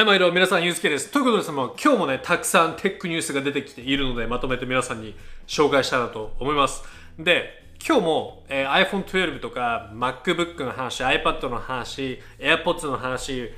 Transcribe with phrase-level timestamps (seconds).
[0.00, 1.10] はい、毎度皆さん、ゆうすけです。
[1.10, 5.14] ということでですね、もう今日もね、たくさんテックニュースが出てきているので、まとめて皆さんに
[5.46, 6.82] 紹介したいなと思います。
[7.18, 13.52] で、今日も、えー iPhone 12とか MacBook の話、iPad の話、AirPods の話、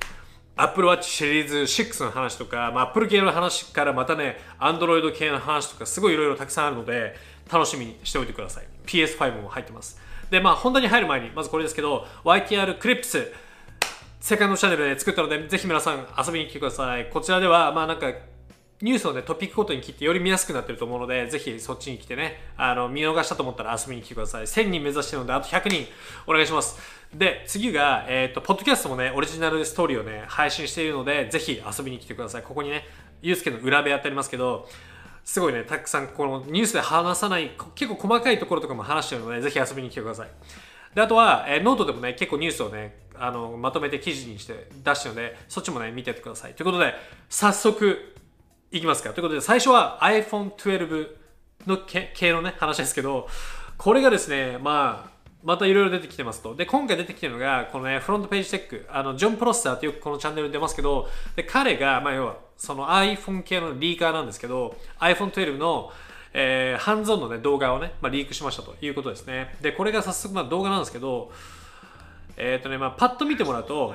[0.56, 7.14] Apple Watch シリーズ6の話とか、まあ、Apple 系の話からまたね、Android 系の話とか、すごいいろいろたくさんあるので、
[7.52, 8.64] 楽しみにしておいてください。
[8.86, 9.96] PS5 も入ってます。
[10.28, 13.32] で、まあ、本題に入る前に、まずこれですけど、YTR Clips、
[14.22, 17.06] セカンドチャンネルで作ったので、ぜひ皆さん遊びに来てください。
[17.06, 18.06] こちらでは、まあなんか、
[18.80, 24.46] ニュースをね、トピックごとに切ってより見やすくなってると思うので、ぜひそっちに来てね、あの、見逃したと思ったら遊びに来てください。
[24.46, 25.86] 1000人目指してるので、あと100人
[26.28, 26.78] お願いします。
[27.12, 32.42] で、次が、えっ、と、ポッドキャストもね、オリジナルストーリーをね、配信しているので、ぜひ遊びに来てください。
[32.44, 32.86] ここにね、
[33.22, 34.68] ゆうすけの裏部屋ってありますけど、
[35.24, 40.28] すごいね、たくさんこのニュースで話さない、結構細かいところとかも話してるので、ぜひ遊びに来てください。
[40.94, 46.54] であとは、えーノートでもね、結構ニュースをね、あのまとめて記事にして出してるので、そっちもね、見ててください。
[46.54, 46.92] ということで、
[47.28, 48.16] 早速
[48.72, 49.10] いきますか。
[49.10, 51.06] ということで、最初は iPhone 12
[51.68, 53.28] の系のね、話ですけど、
[53.78, 55.12] これがですね、まあ、
[55.44, 56.56] またいろいろ出てきてますと。
[56.56, 65.92] で、今回出てきてるのが、このね、フロントページテック、あの、ジョン・プロッサーってよくこのチャンネルに出ますけど、で、彼が、まあ、要は、その iPhone 系のリーカーなんですけど、iPhone 12の、
[66.32, 69.54] えーハンズオンの、ね、動画をね、まあ、リークしましたということですね。
[69.60, 71.30] で、これが早速、まあ、動画なんですけど、
[72.36, 73.94] えっ、とね、まあ、パッと見てもらうと、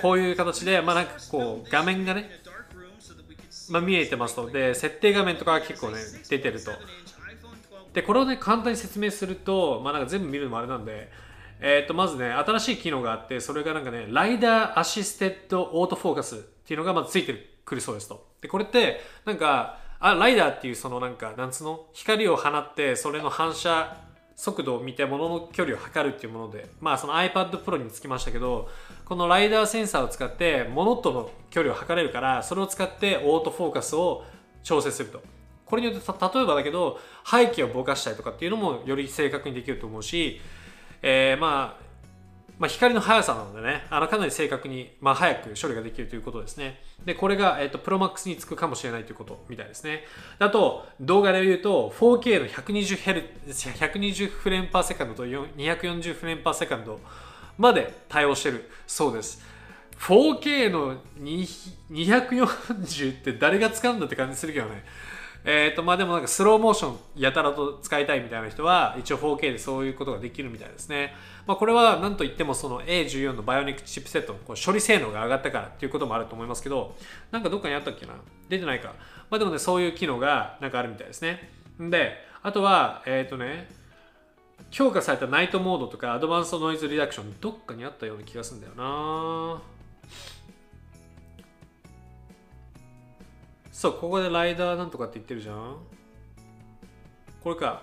[0.00, 2.30] こういう形で、まあ、なんかこう、画面がね、
[3.70, 4.50] まあ、見えてますと。
[4.50, 6.72] で、設定画面とか結構ね、出てると。
[7.92, 11.10] で、これをね、簡単に説明すると、まあ、なんか全部見るのもあれなんで、
[11.60, 18.26] えっ、と、まずね、新しい機能があって、それがなんかね、ライダーアシステッドオートフォーカスっていうのがまずついてくるそうですと。
[18.40, 21.86] で、これって、なんか、あ、ライダーっていうそのなんか、なんつうの？
[21.92, 23.96] 光を放って、それの反射
[24.36, 28.68] 速度を見て物の距離を測るっていうもので、まあその iPad Pro につきましたけど、
[29.04, 34.24] このライダーセンサーを使って物との距離を測れるから、それを使ってオートフォーカスを
[34.62, 35.22] 調整すると。
[35.66, 40.40] これによって例えばだけど背景をぼかしたりとかっていうのもより正確にできると思うし、
[41.00, 41.81] えーまあ
[42.62, 46.80] まあ、光の速さなのでね、あのかなり正確に、まあ、早く処理ができるということですね。
[47.04, 50.04] で、これが、えっと、プロマックスにつくかもしれないということみたいですね。
[50.38, 57.00] あと、動画で言うと、4K の 120, 120 frames per second と240 frames per second
[57.58, 59.44] まで対応してるそうです。
[59.98, 64.84] 4K の2 240って誰が使うんだって感じするけどね。
[65.44, 71.14] えっ、と、まあでもなんかスローモーションやたらと使いたいみたいな人は一応 4K でそういうことができるみたいですね。
[71.46, 76.94] まあこれは何と言ってもその A14 のバイオニックチップセットのこう処理性能が上がったからっていうこともあると思いますけど、
[77.32, 78.14] なんかどっかにあったっけな？
[78.48, 78.94] 出てないか。
[79.30, 81.50] まあでもね、そういう機能がなんかあるみたいですね。
[81.80, 83.68] で、あとは、えっ、とね、
[84.70, 89.60] 強化されたナイトモードとか advanced noise reduction どっかにあったような気がするんだよな
[93.82, 95.74] そうここで LiDAR なんとかって言ってるじゃん。
[97.42, 97.82] これか。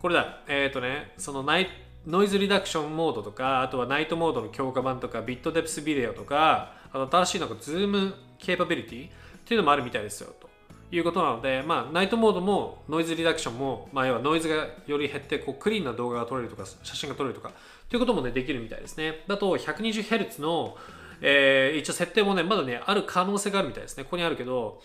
[0.00, 0.38] これだ。
[0.48, 1.68] えっ、ー、とねそのナイ
[2.06, 9.10] noise reduction mode とかあとはナイトモードの強化版とか bit depth video とかあと新しいなんか zoom capability っ
[9.44, 10.48] ていうのもあるみたいですよと。
[10.90, 17.50] いうことなので、まあ、ナイトモードもノイズリダクションも、まあ、要はノイズがより減ってこうクリーンな動画が撮れるとか写真が撮れるとか
[17.90, 19.24] ということもねできるみたいですね。
[19.26, 20.78] だと 120Hz の、
[21.20, 24.04] えー一応設定もねまだねある可能性があるみたいですね。
[24.04, 24.80] ここにあるけど、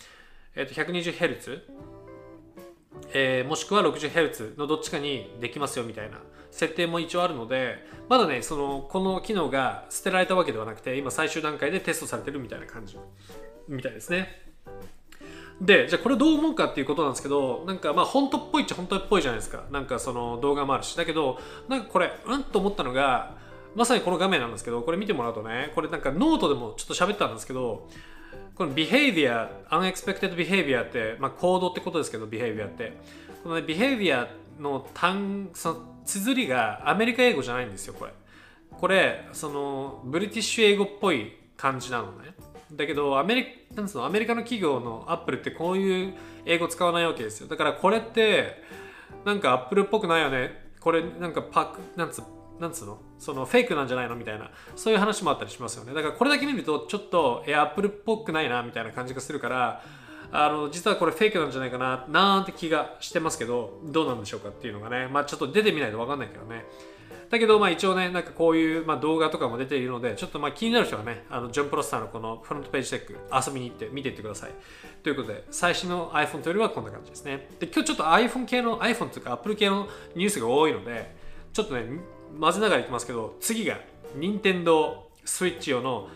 [0.54, 1.60] えー、と 120Hz
[3.14, 6.18] えーもしくは 60Hz のどっちかにできますよみたいな。
[6.50, 12.98] 設定も一応あるのでまだねそのこの機能が捨てられたわけではなくて今最終段階でテストされてるみたいな感じ。
[13.68, 14.42] みたいですね。
[15.60, 19.64] でじゃあこれどう思うかっていうことなんですけどなんかまあ本当っぽいっちゃ本当っぽいじゃないですか。
[19.70, 20.96] なんかその動画もあるし。
[20.96, 21.38] だけど
[21.68, 23.36] なんかこれうんと思ったのが
[23.74, 27.88] まさにこの画面なんですけどこれ見てもらうとねこれなんかノートでもちょっと喋ったんですけど
[28.54, 32.92] この behavior unexpected behavior って、まあ、行動ってことですけど behavior って。
[33.42, 34.28] この、ね、behavior
[34.60, 38.12] の単その綴りがアメリカ英語じゃないんですよこれ。
[38.70, 42.34] これそのブリティッシュ英語っぽい感じなのね。
[42.72, 46.14] だけどアメリなんつうのアメリカの企業のアップルってこういう
[46.46, 47.48] 英語使わないわけですよ。
[47.48, 48.62] だからこれって
[49.24, 50.70] なんかアップルっぽくないよね。
[50.80, 52.22] これなんかパックなんつ
[52.60, 52.98] なんつうの？
[53.22, 55.94] そのフェイクなんじゃないのみたいなそういう話もあったりしますよね。
[55.94, 59.84] だからこれだけ見るとちょっとえアップルっぽくないなみたいな感じがするから
[60.32, 66.64] あの実はこれフェイクなんじゃないかななんて気がしてますけどどうなんでしょうかっていうのがねまあちょっと出てみないと分かんないけどね。
[67.30, 74.50] だけどまあ一応ねなんかこういうまあ動画とかも出ているのでちょっとまあ気になる人はねあのジョン・プロスターのこのフロントページテック遊びに行って見ていってください。
[75.04, 77.48] ということで最新の iPhone というよりはこんな感じですね。
[77.60, 79.86] で今日ちょっと iPhone 系の iPhone というか Apple 系の
[80.16, 81.14] ニュースが多いので
[81.52, 81.84] ちょっとね
[82.40, 83.78] 混ぜながらいきますけど次が
[84.16, 84.94] Nintendo
[85.24, 86.08] Switch 用の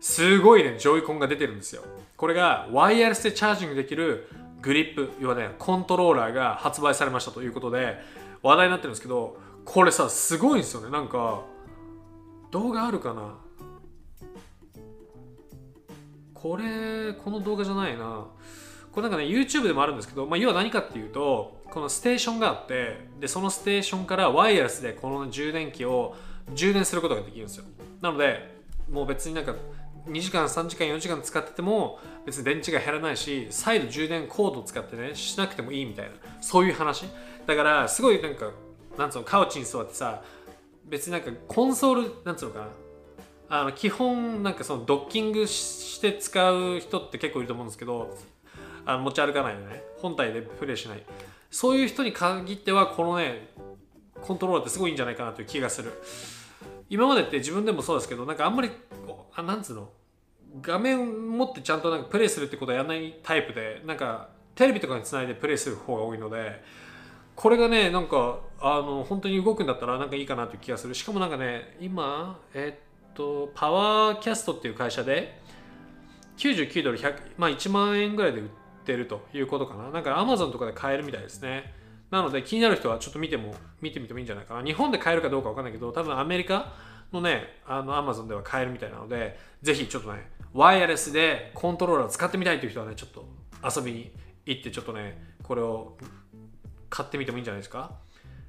[0.00, 1.82] すごいね、ジョイコンが出てるんですよ。
[2.16, 4.28] これがワイヤレスでチャージングできる
[4.60, 7.98] グリップ、要はね、コントローラーが発売されましたということで、
[8.42, 10.90] 話題になってるんですけど、これさ、すごいんですよね。
[10.90, 11.42] なんか、
[12.50, 13.34] 動画あるかな？
[16.34, 18.26] これ、この動画じゃないな。
[18.92, 26.14] これなんかね、YouTube でもあるんですけど、まあ、要は何かっていうと、このステーションがあって、で、そのステーションからワイヤレスでこの充電器を
[26.54, 27.64] 充電することができるんですよ。
[28.00, 28.54] なので、
[28.88, 29.54] もう別になんか
[30.06, 37.06] 2時間、3時間、4時間使ってても別に電池が減らないし、再度充電コードを使ってね、しなくてもいいみたいな、そういう話。
[37.46, 38.50] だから、すごいなんか、
[38.96, 40.22] なんつうの、カウチに座ってさ、
[40.84, 42.66] 別になんかコンソール、なんつうのかな、
[43.48, 48.16] あの基本なんかそのドッキングして使う人って結構いると思うんですけど
[48.86, 51.02] あの持ち歩かないでね本体でプレイしない
[51.54, 53.48] そういう人に限ってはこのね
[54.20, 55.92] コントローラーってすごいいいんじゃないかなという気がする。
[56.90, 58.72] 今までって自分でもそうですけどなんかあんまり
[59.36, 59.88] あなんつうの？
[60.60, 66.60] 画面持ってちゃんとなんかプレイするってことはやらないタイプでなんかテレビとかにつないでプレイする方が多いので
[67.36, 70.94] これがねなんかあの本当に動くんだったらなんかいいかなという気がする。
[70.96, 75.40] しかもなんかね今えっとパワーキャストっていう会社で
[76.36, 79.90] 99ドル100、まあ、1万円ぐらいで売ってるということかな。
[79.90, 81.72] なんか Amazon とかで買えるみたいですね。
[82.10, 84.64] なので気になる人はちょっと見ても見てみてもいいんじゃないかな。
[84.64, 86.72] 日本で買えるかどうかわかんないけど多分アメリカ
[87.12, 93.26] のねあの Amazon では買えるみたいなのでぜひちょっとねワイヤレスでコントローラー使ってみたいという人はねちょっと
[93.64, 94.12] 遊びに
[94.46, 95.96] 行ってちょっとねこれを
[96.90, 97.92] 買ってみてもいいんじゃないですか。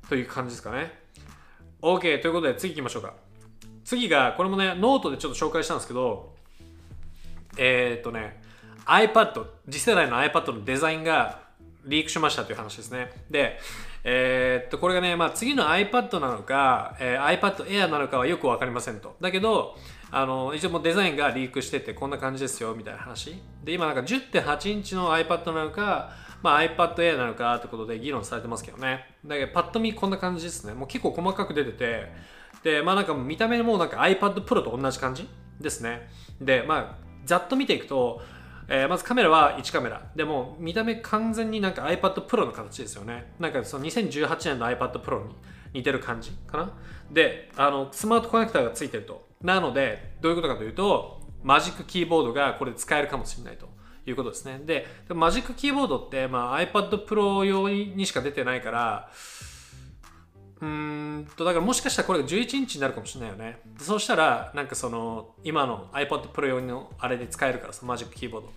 [0.09, 0.93] という感じですかね。
[1.81, 3.13] OK ということで次行きましょうか。
[3.83, 6.35] 次がこれもねノートでちょっと紹介したんですけど
[7.57, 8.41] えー、っとね
[8.85, 11.39] iPad 次世代の iPad のデザインが
[11.85, 13.59] リークしましたという話ですねで
[14.03, 19.75] えー、っとこれがね、まあ、次の iPad なのか、えー、iPad Air なのかはよく分かりませんとだけど
[20.11, 29.05] あの一応もうデザインがリークしててこんな感じですよみたいな話で今なんか10.8インチの iPad なのかまあ、iPad Air なのかってことで議論されてますけどね。
[29.25, 30.75] だけどパッと見こんな感じですね。
[30.75, 32.11] もう結構細かく出てて、
[32.63, 35.27] で、まあなんか見た目もなんか iPad Pro と同じ感じ
[35.59, 36.07] ですね。
[36.39, 38.21] で、まあざっと見ていくと、
[38.67, 40.01] えー、まずカメラは1カメラ。
[40.15, 43.33] でも見た目完全になんか iPad Pro の形ですよね。
[43.39, 45.35] なんかその2018年の iPad Pro に
[45.73, 46.73] 似てる感じかな。
[47.12, 49.27] で、あの、スマートコネクターがついてると。
[49.41, 53.69] なので、どういうことかというと、マジックキーボードがこれで使えるかもしれないと
[54.07, 54.62] いうことですね。
[54.65, 59.11] で、マジックキーボードって、まあ、iPad Pro 用にしか出てないから、
[60.62, 63.60] うんとだからもしかしたらこれが11インチになるかもしれないよね。
[63.78, 68.54] そうしたらなんかその今の iPod Pro 用のあれで使えるからさマジックキーボード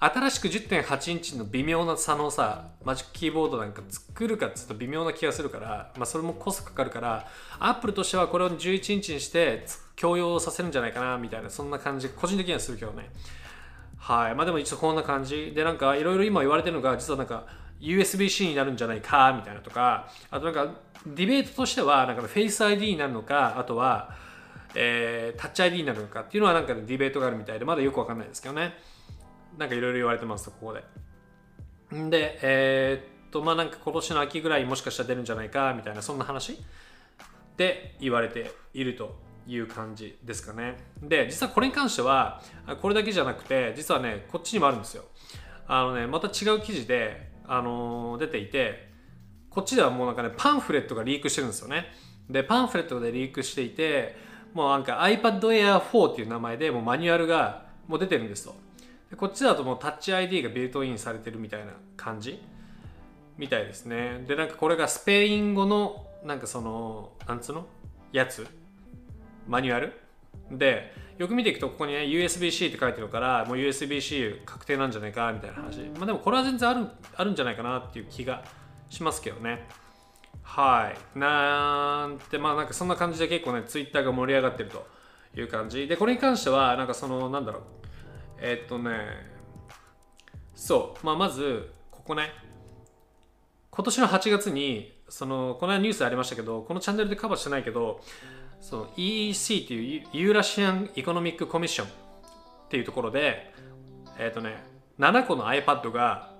[0.00, 7.26] 新しく10.8インチの微妙な差のさマジックキーボードなんか作るかっつうと微妙な気がするからまあそれもコストかかるから
[7.58, 9.64] アップルとしてはこれを11インチにして
[9.96, 13.10] 共用させるんじゃないかなみたいなそんな感じ個人的にはするけどね。
[13.98, 14.34] はい。
[14.34, 15.52] まあでも一応こんな感じ。
[15.54, 17.46] でなんかいろいろ今言われてるのが実はなんか
[17.80, 20.74] USB-C になるんじゃないかみたいなとかあとなんか
[21.06, 24.14] ディベートとしてはなんかフェイス ID になるのかあとは、
[24.74, 28.74] えー、タッチ ID になるのかっていうのはなんかディベートがあるみたいでまだよくわかんないですけどね。
[29.56, 30.84] なんかいろいろ言われてますここで。
[32.10, 36.58] でえー、っとまあなんか今年の秋ぐらいもしかしたら出るんじゃないかみたいなそんな話
[37.56, 39.16] で言われていると
[39.46, 40.76] いう感じですかね。
[41.02, 42.42] で実はこれに関しては
[42.82, 45.04] これだけじゃなくて実はねこっちにもあるんですよ。
[45.66, 48.88] あのねまた違う記事であのー、出ていて
[49.50, 51.86] こっちではもうなんかねパンフレットがリークしてるんですよね。
[52.30, 54.16] でパンフレットでリークしていて
[54.54, 58.54] もうなんか iPad Air 4っていう名前でもうマニュアルがもう出てるんですと。
[59.10, 62.40] でこっちだともうタッチ ID がビルトインされてるみたいな感じ。
[63.38, 64.24] みたいですね。
[64.26, 67.66] でなんかこれがスペイン語のなんかそのなんつうの？
[68.12, 68.46] やつ？
[69.46, 69.92] マニュアル？
[70.50, 75.80] でよく見ていくとここにね USB-C って書いてるからもう USB-C 確定なんじゃないかみたいな話。
[75.96, 78.44] まあでもこれは全然あるあるんじゃないかなっていう気が
[78.88, 79.66] しますけどね。
[80.42, 81.18] はい。
[81.18, 84.86] なんてまあなんかそんな感じで結構ね Twitter が盛り上がってると
[85.36, 85.88] いう感じ。
[85.88, 87.62] でこれに関してはなんかそのなんだろう。
[88.40, 88.92] えー、っとね
[90.54, 91.04] そう。
[91.06, 92.30] まあまずここね。
[93.72, 98.00] 今年の8月にそのこの間ニュースありましたけどこのチャンネルでカバーしてないけど
[98.60, 101.90] その EEC っていうユーラシアン・エコノミック・コミッションっ
[102.68, 103.52] ていうところで、
[104.18, 104.62] えっ、ー、とね、
[104.98, 106.34] 7個の iPad が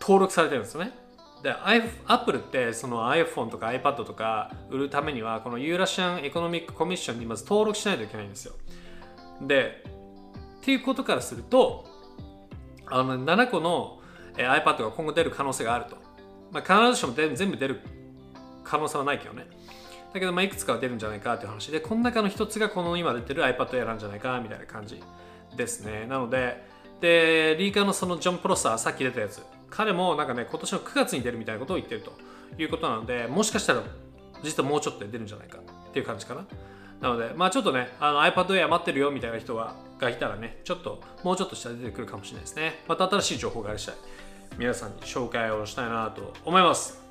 [0.00, 0.92] 登録されてるんですよね。
[1.42, 1.54] で、
[2.06, 8.54] Apple ってその iPhone とか iPad とか売るためには、このユーラシアン・エコノミック・コミッションにまず登録しないといけないんですよ。
[9.42, 9.84] で、
[10.60, 11.86] っていうことからすると、
[12.86, 14.00] あの7個の
[14.36, 15.96] iPad が今後出る可能性があると。
[16.50, 17.80] まあ、必ずしも全部出る
[18.62, 19.46] 可能性はないけどね。
[20.14, 25.02] だけど、まあ、いくつかは出るんじゃないかっていう話で、この中の一つがこの今出てる iPad Air なんじゃないかみたいな感じ
[25.56, 26.06] ですね。
[26.06, 26.64] なので、
[27.00, 32.12] で、リーカーのそのジョン・プロサー、さっき出たやつ、彼もなんかね、今年の9月に出るみたいなことを言ってると
[32.56, 33.82] いうことなので、もしかしたら
[34.44, 36.46] 実はもうちょっとで出るんじゃないかっていう感じかな。
[37.00, 42.84] なので、まあちょっとね、あの iPad Air 待ってるよみたいな人ががいたらね、ちょっともうちょっとしたら出てくるかもしれないですね。
[42.86, 43.96] また新しい情報があり次第、
[44.58, 47.03] 皆さんに紹介をしたいなと思います。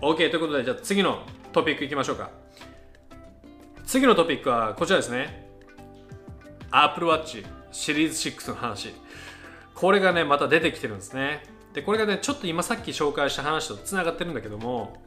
[0.00, 2.30] OK、ということで、じゃあ次のトピックいきましょうか。
[3.84, 5.46] 次のトピックはこちらですね。
[6.70, 8.94] Apple Watch シリーズ6の話。
[9.74, 11.42] これがね、また出てきてるんですね。
[11.74, 15.02] で、これがね、ちょっと今さっき紹介した話とつながってるんだけども、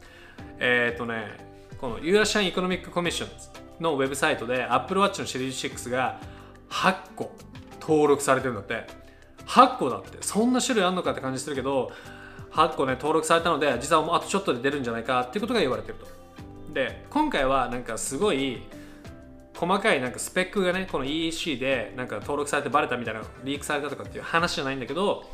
[0.60, 1.38] えっ、ー、とね、
[1.80, 6.20] このユーラシャン・エコノミック・コミッションのウェブサイトで Apple Watch のシリーズ6が
[6.70, 7.32] 8個
[7.80, 8.86] 登録されてるんだって。
[9.46, 10.18] 8個だって。
[10.20, 11.90] そんな種類あんのかって感じするけど、
[12.54, 16.06] 8個ね、登録されたので、実はもうあとちょっとで出るんじゃないかっていうことが言われてると。
[16.72, 18.62] で、今回はなんかすごい、
[19.56, 25.24] 細かいなんかスペックがね、この EEC でなんか登録されてバレたみたいな、リークされたとかっていう話じゃないんだけど、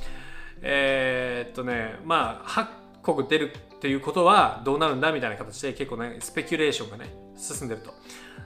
[0.62, 2.66] えー、っとね、まあ、8
[3.02, 7.92] 個出るっていうことはどうなるんだみたいな形で結構ね、スペキュレーションがね、進んでると。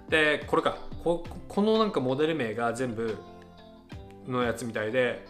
[0.08, 3.16] で、これか、ここのなんかモデル名が全部
[4.26, 5.26] のやつみたいで、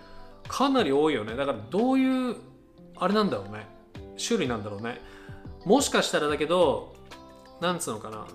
[0.49, 1.37] かなり多いよね。
[1.37, 2.37] だからどういう、
[2.97, 3.67] あれなんだろうね。
[4.17, 5.01] 種類なんだろうね。
[5.65, 6.95] もしかしたらだけど、
[7.61, 8.27] なんつうのかな。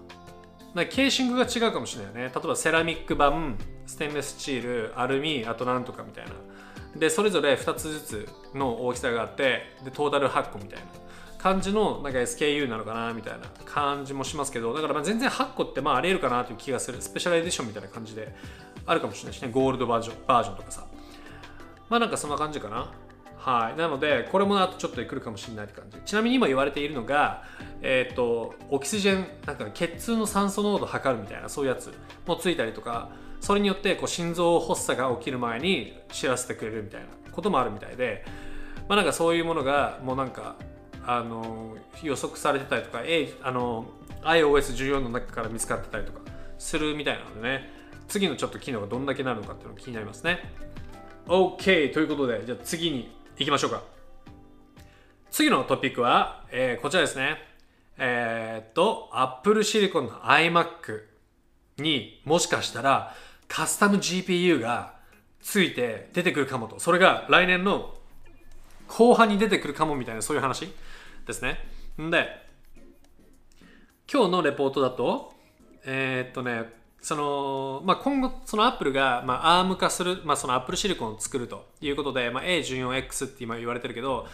[0.74, 2.34] なケーシングが違うかもしれないよね。
[2.34, 3.32] 例えばセラミック板、
[3.88, 6.32] ステンレスチール、アルミ、あとなんとかみたいな。
[6.96, 10.86] で、それぞれ2つずつの大きさがあって、で、トータル8個みたいな
[11.38, 17.01] 感じのなんか SKU なのかなみたいな感じもしますけど、だからまあ全然8個ってまあありえるかなという気がする。
[17.01, 18.36] スペシャルエディションみたいな感じで
[18.86, 19.50] あるかもしれないしね。
[19.51, 20.86] ゴールドバージョンバージョンとかさ。
[21.89, 22.92] まあなんかそんな感じかな。
[23.39, 25.98] はい、なのでこれもあとちょっとで来るかもしれないって感じ。
[26.05, 27.43] ちなみに今言われているのが、
[27.81, 31.93] えーと、オキシジェンなんか血通の酸素濃度を測るみたいなそういうやつ
[32.27, 38.25] もついたりとかそれによってこう心臓発作が起きる前に知らせてくれるみたいなこともあるみたいで、
[38.89, 40.58] まあ、なんかそういうものがもうなんか
[41.05, 43.86] あの予測されてたりとか、A、あの
[44.24, 46.19] iOS14 の中から見つかってたりとか
[46.58, 47.79] するみたいなのでね。
[48.10, 50.39] 次のちょっと機能がどんだけなるのかっていうのが気になりますね。
[51.27, 53.19] OK ということでじゃあ次に。
[53.39, 53.81] 行きましょうか。
[55.31, 57.38] 次のトピックは、えー、こちらですね。
[57.98, 61.03] えー、っと、Apple Silicon の iMac
[61.77, 63.15] にもしかしたら
[63.48, 64.96] カスタム GPU が
[65.41, 66.81] ついて出てくるかもと。
[66.81, 67.96] それが来年の
[68.89, 70.69] 後半に出てくるかもみたいなそういう話
[71.25, 71.60] ですね。
[72.01, 72.27] んで、
[74.12, 75.34] 今日のレポートだと、
[75.86, 84.27] えー、っとね、その、まあ、今後、そのアップルが、まあ、ARM 化する、まあ、そのアップルシリコンを作るということで、まあ、A14X って今言われてるけど、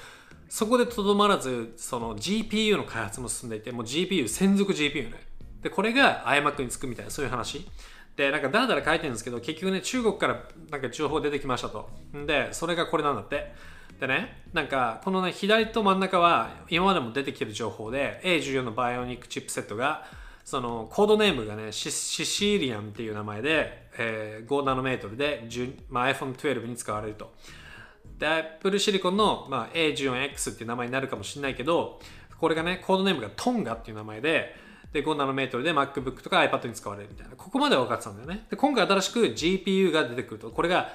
[0.49, 5.19] そこでとどまらず、その GPU の開発も進んでいて、もう GPU、専属 GPU ね。
[5.61, 7.67] で、これが iMac につくみたいな、そういう話。
[8.15, 11.89] で、なんかだらだら書いてるんですけど、結局ね、中国からなんか情報出てきましたと。
[12.25, 13.53] で、それがこれなんだって。
[13.99, 20.05] でね、なんか、このね、左と真ん中は、今までも出てきてる情報で、A14 のバイオニックチップセットが、
[20.45, 25.43] そのコードネームがねシシリアンっていう名前で、えー、5ナノメートルで、
[25.89, 27.33] まあ、iPhone12 に使われると。
[28.19, 31.99] で Apple Silicon の、まあ、A14X っていう名前になるかもしれないけど
[32.39, 34.55] これがねコードネームが Tonga っていう名前で
[34.93, 37.35] で5ナノメートルで MacBook とか iPad に使われるみたいな。
[37.35, 38.45] ここまでは分かってたんだよね。
[38.49, 40.51] で今回新しく GPU が出てくると。
[40.51, 40.93] これが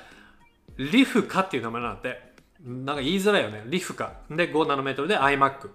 [0.78, 2.33] リフカっていう名前なんて
[2.64, 3.64] なんか言いづらいよね。
[3.66, 4.21] リフカ。
[4.30, 5.71] で5ナノメートルで iMac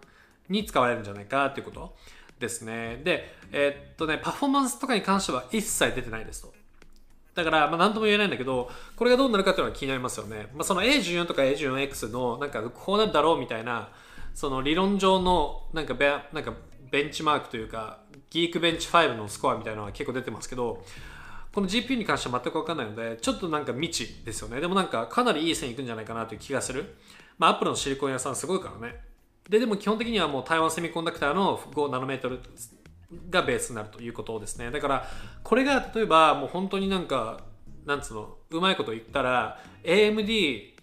[0.49, 1.95] に使われるんじゃないかっていうこと。
[2.45, 3.01] ですね。
[3.03, 6.53] で、えー、っとね、パフォーマンスとかに関しては一切出てないですと。
[7.33, 10.47] だから、まあ、なんとも言えないんだけど、これがどうなるかっていうのは気になりますよね。
[10.53, 13.89] まあ、その A14 とか A14X の、なんか、こうなるだろうみたいな、
[14.33, 16.53] その理論上の、なんかベ、なんか
[16.91, 17.99] ベンチマークというか、
[18.29, 20.85] ギークベンチ5のスコアみたいなのは結構出てますけど、
[21.53, 24.59] この GPU に関しては全く分かんないので、ちょっとなんか未知ですよね。
[24.61, 26.95] でもなんか、かなりいい線いくんじゃないかなという気がする。
[27.37, 28.99] まあ、アップルのシリコン屋さんすごいからね。
[29.49, 32.39] で、でも基本的にはもう台湾セミコンダクターの5ナノメートル
[33.29, 34.71] がベースになるということですね。
[34.71, 35.07] だから、
[35.43, 37.41] これが例えばもう本当になんか、
[37.85, 40.73] なんつうの、うまいこと言ったら、AMD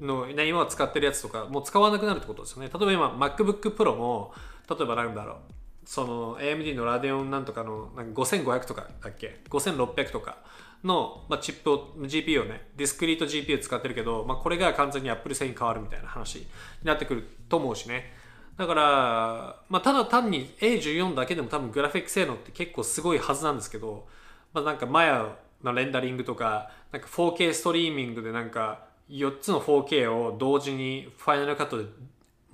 [0.00, 2.70] の、ね、今使ってるやつとか、もう使わなくなるってことですよね。
[2.72, 4.32] 例えば今、MacBook Pro も、
[4.68, 5.36] 例えばなんだろう、
[5.84, 10.38] その AMD のラデオンなんとかのなんか5500とかだっけ ?5600 とか
[10.84, 16.46] の、まあ、チップを GPU をねディスクリート GPU 使ってるけど、まあ、これが完全に Apple 製に変わるみたいな話に
[16.84, 18.12] なってくると思うしね。
[18.56, 24.06] だから、まあ、ただ単に A14 だけでも多分グラフィック性能って結構すごいはずなんですけど、
[24.52, 31.84] まあ、なんかマヤのレンダリングとかなんか 4K ストリーミングでなんか4つの 4K を同時にファイナルカットで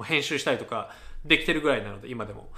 [0.03, 0.91] 編集したりとか
[1.25, 2.49] できてるぐらいなので今でも。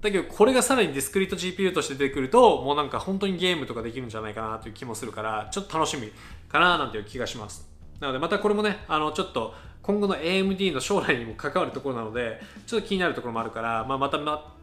[0.00, 6.10] だけどこれがさらにディスクリート GPU として出てくるともうなんか本当にゲームとかできるんじゃないかなという気もするからちょっと楽しみ
[6.48, 7.68] かななんていう気がします。
[8.00, 14.54] なのでまたこれもねあのちょっと今後の AMD の将来にも関わるところなのでちょっと気になるところもあるから、まあ、また、ま、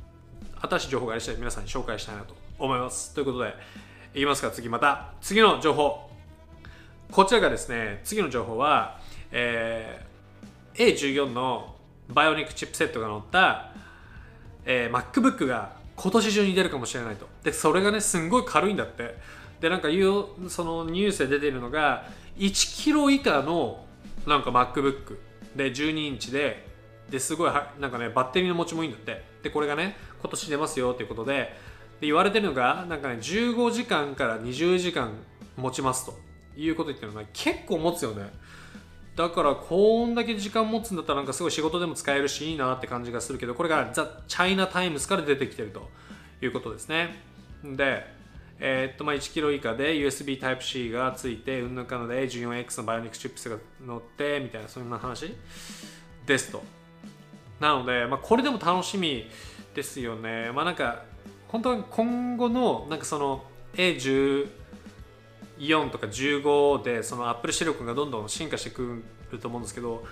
[0.61, 3.13] 新しい情報があり次第皆さんに紹介したいなと思います。
[3.13, 3.53] ということで
[4.15, 4.49] いきますか。
[4.49, 6.09] 次また次の情報。
[7.11, 8.99] こちらがですね次の情報は、
[9.31, 11.75] えー、A14 の
[12.09, 13.71] バイオニックチップセットが載った
[14.69, 17.27] えー、MacBook が今年中に出るかもしれないと。
[17.43, 19.17] でそれがねすんごい軽いんだって。
[19.61, 22.05] でなんかいうそのニュースで出てるのが
[22.37, 23.83] 1キロ以下の
[24.27, 25.17] なんか MacBook
[25.55, 26.67] で12インチで
[27.09, 29.23] ですごいなんかねバッテリーの持ちもいいんだって。
[29.41, 31.55] でこれがね今年出ますよということで
[32.01, 35.13] で言われてるのがなんかね15時間から20時間
[35.55, 36.13] 持ちますと
[36.57, 38.31] いうこと言ってるのが結構持つよね。
[39.17, 45.89] だからこんだけ時間持つんだったらなんかすごい仕事でも使えるしいいなって感じがするけどこれが The China Times から出てきてると
[46.39, 47.15] いうことですね。
[47.63, 48.05] で
[48.59, 55.35] えー、っとまあ 1kg 以下で USB Type-C がついてうんぬかので A14X のバイオニックチップスが乗ってみたいなそんな話
[56.27, 56.63] ですと。
[57.59, 59.27] なので、まあ、これでも楽しみ
[59.73, 60.51] ですよね。
[60.53, 61.01] まあなんか
[61.47, 63.43] 本当は今後のなんかその
[63.73, 64.47] A10
[65.59, 70.03] 4とか15でそのアップル視力がどんどん進化してくると思うんですけど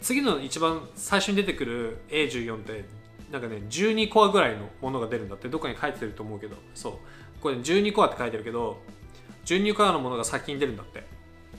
[0.00, 2.84] 次の一番最初に出てくる A14 って
[3.30, 5.48] なんかね12コアぐらいのものが出るんだって。
[5.48, 6.56] どっかに書いてると思うけど。
[6.74, 6.92] そう。
[7.40, 8.78] これ、ね、12コアって書いてるけど
[9.46, 11.06] 12コアのものが先に出るんだって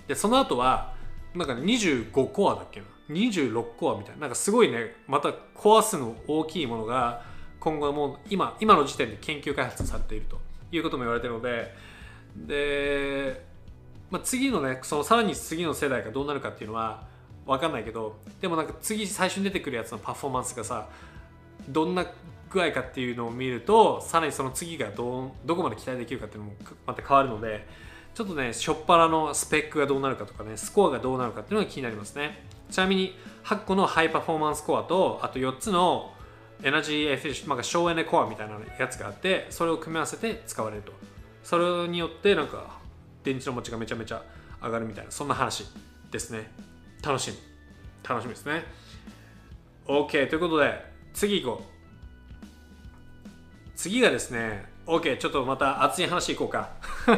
[0.07, 0.93] でその後は
[1.33, 2.85] なんか、ね、25コアだっけな。
[3.09, 4.21] 26コアみたいな。
[4.21, 7.23] なんかすごいねまたコア数の大きいものが
[7.59, 10.39] 今後はもう今今の時点で研究開発されていると
[10.71, 11.73] いうことも言われてるので
[12.35, 13.45] で、
[14.09, 17.05] まあ、次のねそのさらに次の世代がどうなるかっていうのは
[17.45, 20.87] 分かんないけどでもなんか次最初に出てくるやつのパフォーマンスがさ
[21.69, 22.05] どんな
[22.49, 27.67] 具合かっていうのを見るとさらにその次がどどこまで期待できるかっていうのもまた変わるので
[28.13, 32.45] ちょっとね初っ端のスペックがどうなるかとかねスコアがどうなるかっていうのが気になりますね。
[32.69, 36.13] ちなみに8個のハイパフォーマンスコアとあと4つの
[36.63, 40.91] エナジーエフィシまあ、省エネコアみたいなやつがあってそれを組み合わせて使われると。
[41.43, 42.79] それによってなんか
[43.23, 44.23] 電池の持ちがめちゃめちゃ
[44.61, 45.65] 上がるみたいなそんな話
[46.11, 46.51] ですね。
[47.03, 47.37] 楽しみ。
[48.07, 48.63] 楽しみですね。
[49.87, 51.71] OK ということで次行こう。
[53.75, 56.69] 次がですね OK ちょっとまた熱い話いこうか。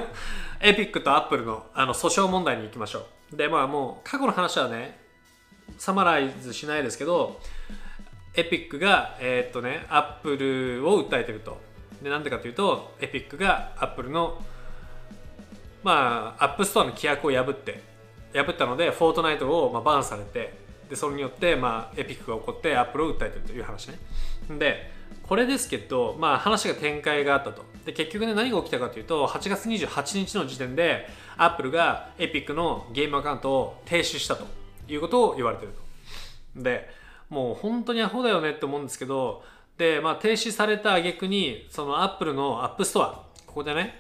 [0.62, 3.36] エピックとアップルのあの訴訟問題に行きましょう。
[3.36, 5.00] でまあもう過去の話はね
[5.78, 7.40] summarize しないですけど
[8.36, 11.73] エピックがえー、っとねアップルを訴えてると。
[12.04, 14.42] でなんでかというとエピックがアップルの
[15.84, 17.82] まあアップストアの規約を破って
[18.34, 20.54] 破ったのでフォートナイトをまあバンされて
[20.90, 24.00] でそれによってまあエピックが起こってアップルを訴えてるという話ね。
[24.60, 24.92] で
[25.24, 27.64] これですけど、まあ、話が展開があったと。
[27.86, 34.46] で結局ね何が起きたかというと8月28日の時点でアップルがエピックのゲームアカウントを停止したと
[34.88, 35.72] いうことを言われてる
[36.56, 36.62] と。
[36.62, 36.90] で
[37.30, 39.44] もう本当にアホだよねって思うんですけど
[39.84, 44.00] で、まあ、停止された挙句に、そのアップルのアップストア、ここでね、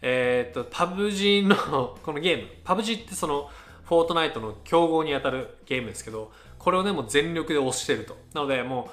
[0.00, 1.54] えー、っと、パブ G の
[2.02, 3.48] このゲーム、パブ G ってその、
[3.84, 8.16] フォートナイトの競合にあたるゲームですけど、これをね、もう全力で押してると。
[8.34, 8.90] なので、も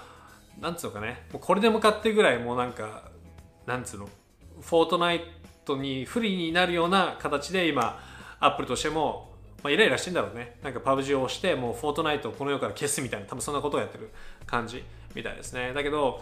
[0.60, 3.10] う、なんつうのかね、もうこれで向かってぐらい、もうなんか、
[3.66, 4.08] なんつうの、
[4.62, 5.24] フォートナイ
[5.66, 8.00] トに不利になるような形で今、
[8.40, 10.60] アップルとしても、まあ、イライラしてんだろうね。
[10.62, 14.12] なんかパブ G を押して、もうフォートナイトをこの世から消すみたいな、多分そんなことをやってる
[14.46, 14.84] 感じ。
[15.16, 15.74] みたいですね。
[15.74, 16.22] だけど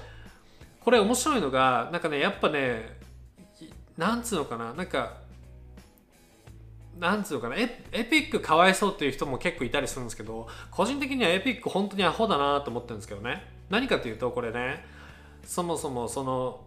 [0.80, 2.97] これ面白いのがなんかねやっぱね
[3.97, 5.17] なんつうのかななんか
[7.00, 13.43] なんつうのかなエエピックかわいそうっていう人も結構いたりするんですけど個人的にはエピック本当にアホだなと思ってるんですけどね。
[13.69, 14.86] 何かというとこれね
[15.43, 16.62] そもそもその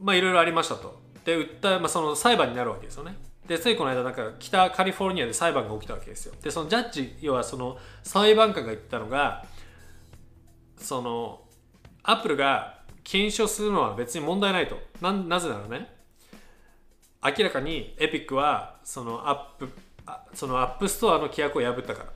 [0.00, 1.00] まあいろいろありましたと。
[1.24, 3.16] で訴え、まあ、その裁判になるわけですよね。
[3.48, 6.34] でついこの間なんか北カリフォルニアで裁判が起きたわけですよ。
[6.42, 9.44] でそのジャッジ要はその裁判官が言ったのが
[10.76, 11.40] その
[12.02, 14.78] アップルが検証するのは別に問題ないと。
[15.00, 15.94] ななぜならね
[17.22, 19.68] 明らかにエピックはそのアップ
[20.34, 22.12] そのアップストアの規約を破ったから。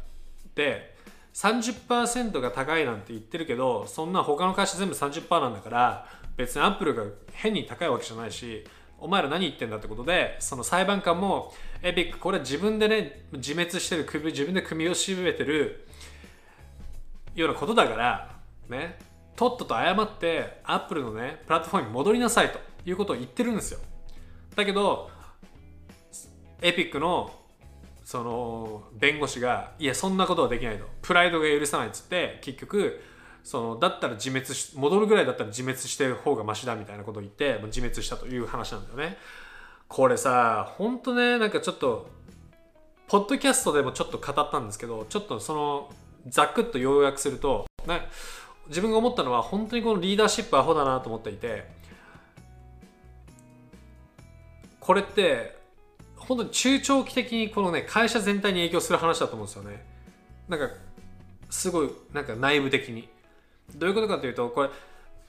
[0.54, 0.94] で
[1.32, 8.64] 30%が高いなんて言ってるけどそんな他の会社全部30%なんだから別にアップルが変に高いわけじゃないし
[8.98, 15.86] お前ら何言ってんだってことでその裁判官もエピックこれ自分でね自滅してる首自分で首を絞めてる
[17.34, 18.39] ようなことだから
[18.70, 18.98] ね。
[19.36, 23.80] とっとと謝ってアップルのねプラットフォームに戻りなさいということを言ってるんですよ。
[24.54, 25.10] だけど
[26.62, 27.32] エピックの
[28.04, 30.84] その弁護士がいやそんなことはできないと。
[31.02, 33.02] プライドが許さないっつって結局
[33.42, 39.16] そのだったら自滅し戻るぐらいだったら自滅してる方がマシだみたいなことを言って自滅したという話なんだよね。
[39.88, 42.10] これさほんとねなんかちょっと
[43.08, 45.90] ポッドキャストでもちょっと語ったんですけどちょっとその
[46.28, 48.02] ざっくっと要約するとね
[48.68, 51.66] 自分が思ったのは本当にこのリーダーシップアホだなと思っていて
[54.78, 55.56] これって
[56.16, 59.84] 本当に中長期的にこのね会社全体に影響する話だと思うんですよね。
[60.48, 60.68] なんか
[61.50, 63.08] すごいなんか内部的に。
[63.76, 64.70] どういうことかというとこれ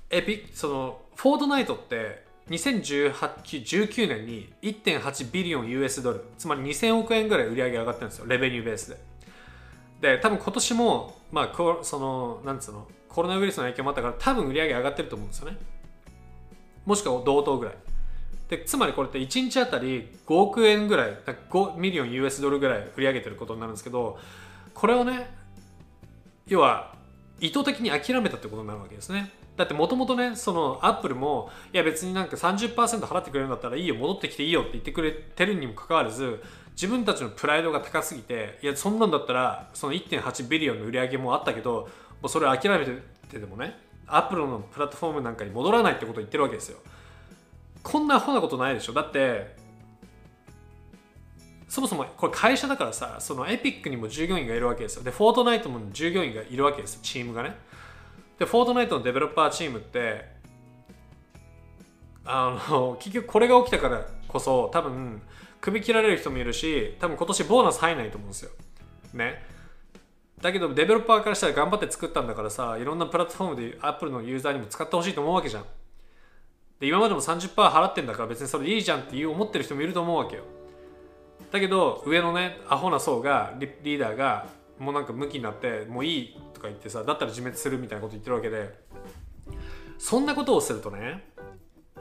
[0.10, 6.24] エピそのフォートナイトって2018-19年に1.8ビリオン US ドル。
[6.38, 8.26] つまり2000億円ぐらい売り上げ上がってるんですよ。
[8.28, 10.16] レベニューベースで。
[10.16, 15.58] で多分今年もまあそのなんつうのコロナウイルスの影響もあったから多分売り上げ上がってると思うんですよね。
[16.86, 17.76] もしくは同等ぐらい。
[18.50, 21.18] でつまりこれって1日あたり5億円ぐらい
[21.50, 24.20] 5ミリオン US ドルぐらい売り上げてることになるんですけど
[24.74, 25.30] これをね
[26.48, 26.94] 要は
[27.40, 29.32] 意図的に諦めたってことになるわけですね。
[29.56, 41.90] だってもともとねそのアップルもいや別になんか30%払ってくれるんだったらいいよ戻ってきていいよって言ってくれてるにもかかわらず自分たちのプライドが高すぎていやそんなんだったらその1.8 billion の売り上げもあったけど
[42.24, 42.86] うそれ諦め
[43.30, 46.80] てでもねアップルのプラットフォームなんかに戻らないってことを言ってるわけですよ。
[47.82, 48.94] こんなアホなことないでしょ。
[48.94, 49.56] だって
[51.68, 55.04] そもそもこれ会社だからさそのエピックにも従業員がいるわけですよ。
[55.04, 57.56] でフォートナイトも従業員がいるわけですよチームがね。
[58.38, 60.26] でフォートナイトのデベロッパーチームって
[62.26, 65.22] あの結局これが起きたからこそ多分
[65.62, 68.52] 首切られる人もいるし多分今年ボーナス入らないと思うんですよ。
[69.14, 69.44] ね。
[70.42, 75.66] だけどデベロッパーからしたら頑張って作ったんだからさいろんなプラットフォームでアップルのユーザーにも使ってほしいと思うわけじゃん。
[76.80, 80.44] で今までも30%払ってんだから別にそれでいいじゃんっていう思ってる人もいると思うわけよ。
[81.52, 84.48] だけど上のねアホな層がリーダーが
[84.80, 88.92] もうなんかムキになってもういいとか言ってさだったら自滅するみたいなこと言ってるわけで。
[90.02, 91.24] そんなことをするとね、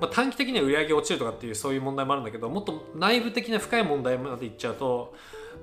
[0.00, 5.14] まあ、短期的には売り上げ落ちるとかっていうそういう問題もあるんだけどもっと内部的な深い問題までいっちゃうと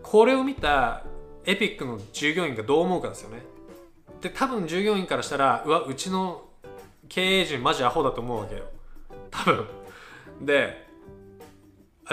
[0.03, 1.03] これを見た
[1.47, 3.41] エピックの従業員がどう思うかですよね。
[4.21, 6.43] で多分従業員からしたらうわうちの
[7.07, 8.65] 経営陣マジアホだと思うわけよ。
[9.31, 9.65] 多分。
[10.41, 10.85] で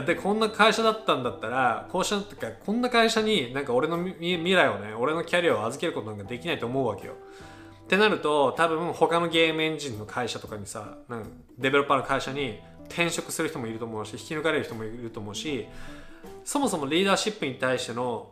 [0.06, 7.14] でこんな会社だったんだったらこうしたってかこんな会社になんか俺の未来をね俺のキャリアを預けることなんかできないと思うわけよ。
[7.84, 15.66] ってなると多分他のゲームエンジンの会社とかにさなんかデベロッパーの会社に転職する人もいると思うし引き抜かれる人もいると思うし
[16.44, 18.30] そもそもリーダーシップに対しての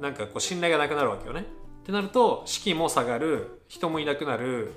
[0.00, 1.40] なんかこう信頼がなくなるわけよね。
[1.82, 4.72] ってなると士気も下がる人もいなくなる。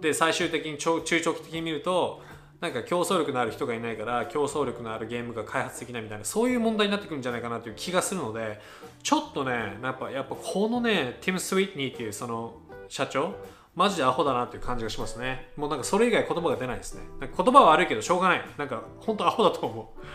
[0.00, 2.20] で最終的に中長期的に見ると
[2.60, 8.60] なんか競争力のある人がいないから競争力のあるゲームが開発できないみたいなそういう問題になってくるんじゃないかなという気がするので
[9.02, 12.54] ちょっとねやっぱやっぱこのねティム・スウィッニーっていうその
[12.88, 13.34] 社長
[13.74, 15.50] マジでアホだなっていう感じがしますね。
[15.56, 17.02] もうなんかそれ以外言葉が出ないですね。
[17.20, 18.44] 言葉は悪いけどしょうがない。
[18.56, 20.06] なんか本当アホだと思う。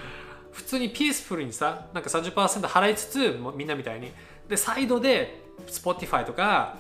[0.52, 4.12] 普通にピースフルにさなんか30%払いつつみんなみたいに
[4.50, 6.78] でサイドで Spotify とか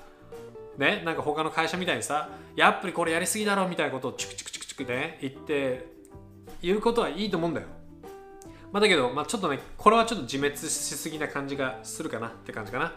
[0.78, 5.88] ねなんか他の会社みたいにさやっぱりこれやりすぎだろみたいなことをチクチクチクくね言って
[6.62, 7.68] 言うことはいいと思うんだよ。
[8.72, 12.94] まあだけど、まあ、ちょっとねこれはちょっと自滅しすぎな感じがするかなって感じかな。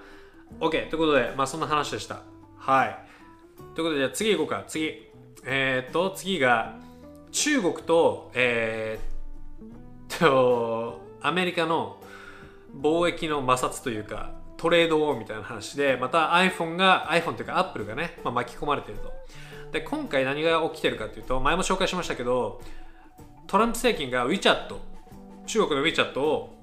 [0.61, 2.21] OK ということでまあそんな話でした。
[2.57, 2.99] はい。
[3.75, 4.65] ということでじゃあ次行こうか。
[4.67, 5.11] 次。
[5.45, 6.77] えー、っと次が
[7.33, 12.01] 中国とえー、っとアメリカの
[12.81, 19.13] 貿易の摩擦というかトレード王みたいな話でまた iPhone が iPhone というか Apple がね、まあ、巻き込まれてると。
[19.73, 22.61] で今回何が起きてるかというと前も紹介しましたけど
[23.49, 24.77] トランプ政権が WeChat
[25.47, 26.55] 中国の WeChat を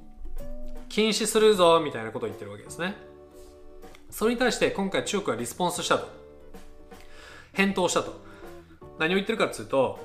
[0.87, 2.95] 禁止するぞみたいなことを言ってるわけですね。
[4.09, 6.07] それに対して今回中国はリスポンスしたと。
[7.51, 8.21] 返答したと。
[8.97, 9.99] 何を言ってるかっていうと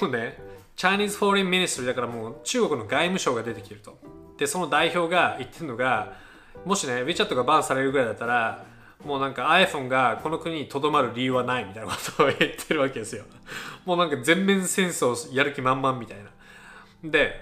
[0.00, 0.40] もうね
[0.76, 3.98] Chinese Foreign Ministry だからもう中国の外務省が出てきてると。
[4.38, 6.30] でその代表が言ってるのが
[6.64, 8.64] もしね WeChat がバンされるぐらいだったら
[9.04, 13.24] もうなんか iPhone がこの国にとどまる理由はないみたいなことを言ってるわけですよ。
[13.84, 17.10] もうなんか全面戦争やる気満々みたいな。
[17.10, 17.32] で、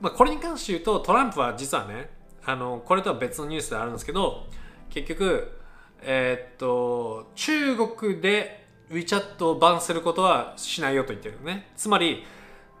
[0.00, 2.10] まあ、これに関して言うとトランプは実はね、
[2.44, 4.46] あの、これとは別のニュースであるんですけど、
[4.90, 5.58] 結局、
[6.02, 11.70] えー、っと、中国で WeChat をバンすることはしないよと言ってるのね。
[11.76, 12.24] つまり、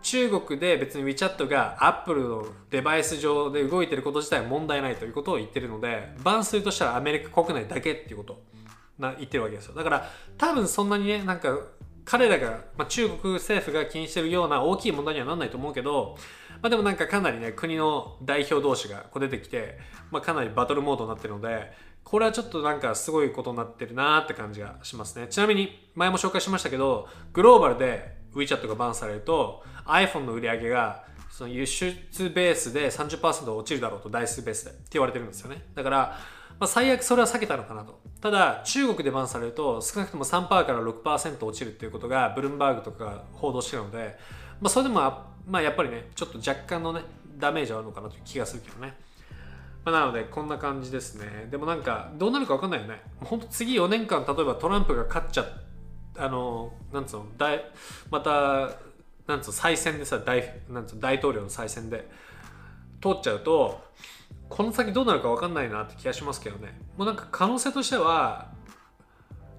[0.04, 8.42] 中国で別に WeChat が Apple のデバイス上で動いてること自体は問題ないということを言ってるので、バンするとしたらアメリカ国内だけっていうこと
[8.98, 9.74] な言ってるわけですよ。
[9.74, 11.58] だから多分そんなにね、なんか
[12.04, 16.18] 彼らが、まあ、中国政府が気にしてるような大きい問題にはならないと思うけど、
[16.60, 19.78] まあ、でもなんかかなりね、国の代表同士がこう出てきて、
[20.10, 21.72] まあ、かなりバトルモードになってるので、
[22.04, 31.96] これはちょっとなんかすごいことになってるなーって感じがしますねちなみに前も紹介しましたけどグローバルで WeChat がバンされると iPhone の売り上げがその輸出
[32.30, 36.18] ベースで30%落ちるだろうと台数ベースでって言われてるんですよねだから
[36.58, 38.00] まあ、最悪それは避けたのかなと。
[38.20, 44.16] ただ、中国でバンされると少なくとも3%から6%落ちるっていうことがブルームバーグとかが報道してるので、
[44.60, 45.00] まあ、それでも、
[45.46, 47.02] まあ、やっぱりね、ちょっと若干のね、
[47.38, 48.94] ダメージはあるのかなという気がするけどね。
[49.84, 51.48] まあ、なので、こんな感じですね。
[51.50, 53.02] でもなんか、どうなるか分かんないよね。
[53.20, 55.42] 本当次4年間、例えばトランプが勝っちゃ
[56.16, 57.64] あの、なんつうの、大
[58.10, 58.70] また、
[59.26, 62.08] なんつうの、再選でさ、大なんつうの大統領の再選で
[63.02, 63.82] 通っちゃうと、
[64.48, 66.78] この先どうなるか分かんないなって気がしますけどね。
[66.96, 68.52] もうなんか可能性としては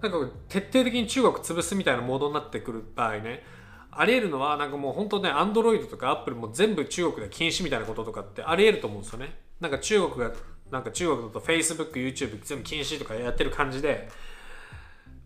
[0.02, 3.44] なんか徹底的に中国潰すみたいなモードになってくる場合ね
[3.91, 9.38] ありえるのはなんかもう本当ねアンドロイドとかアップルも全部中国で禁止みたいなこととかってありえると思うんですよね。
[9.60, 10.32] なんか中国が
[10.70, 14.10] なんか中国だと Facebook、YouTube 全部禁止とかやってる感じで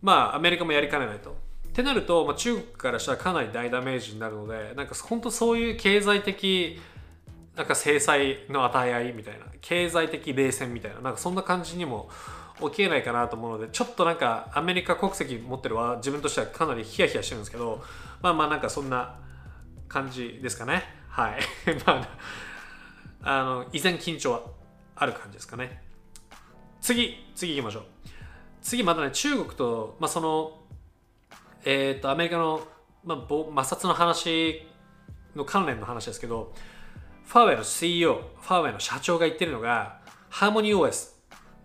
[0.01, 1.31] まあアメリカもやりかねないと。
[1.69, 6.79] ってなると、まあ、中国からしたらかなり大ダメージになるのでなんか本当そういう経済的
[7.55, 12.09] なんか制裁の与え合いみたいな経済的冷戦みたいななんかそんな感じにも
[12.61, 17.83] 起きえないかなと思うのでちょっとなんかアメリカ国籍持ってるは自分としてはかなりヒヤヒヤしてるんですけど
[18.21, 19.15] まあまあなんかそんな
[19.87, 20.83] 感じですかね。
[21.09, 21.39] はい。
[21.85, 22.07] ま
[23.23, 24.41] ああの依然緊張は
[24.95, 25.83] ある感じですかね。
[26.81, 27.83] 次次行きましょう。
[28.61, 30.59] 次またね中国と、まあ、その
[31.65, 32.61] えっ、ー、とアメリカの、
[33.03, 34.65] まあ、摩擦の話
[35.35, 36.53] の関連の話ですけど
[37.29, 41.11] ファーウェイの CEO、ファーウェイの社長が言ってるのが、ハーモニー OS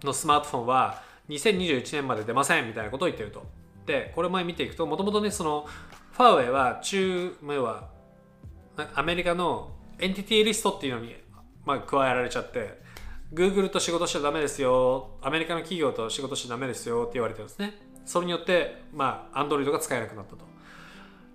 [0.03, 3.47] のスマートフォンは2021年まで出ませんみたいなことを言ってると。
[3.87, 5.67] で、これ前見ていくと、もともとね、その、
[6.13, 7.89] ファーウェイは中、要は、
[8.95, 11.17] アメリカのエンティティリストっていうのに、
[11.65, 12.83] まあ、加えられちゃって、
[13.35, 17.75] Google と仕事しちゃダメですよ、アメリカの企業と仕事しちゃダメですよって言われてるんですね。
[18.05, 20.45] それによって、まあ、Android が使えなくなったと。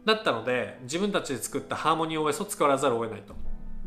[0.06, 3.34] だったので、自分たちで作ったハーモニー OS を使わざるを得ないと。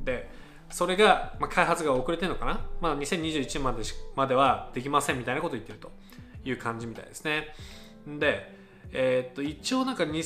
[0.04, 0.28] で
[0.70, 3.82] それが、まあ、開発が遅れてるのかな、まあ、2021まで
[4.16, 5.90] まではできませんみたいなことを言ってると
[6.44, 7.48] いう感じみたいですね
[8.06, 8.52] で
[8.92, 10.22] えー、っと一応なんかに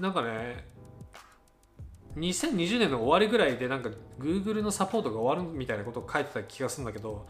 [0.00, 0.66] なんかね
[2.16, 7.26] 2020年の終わりぐらいでなんか Google のサポートが終わるみたいなことを書いてた気がするんだけど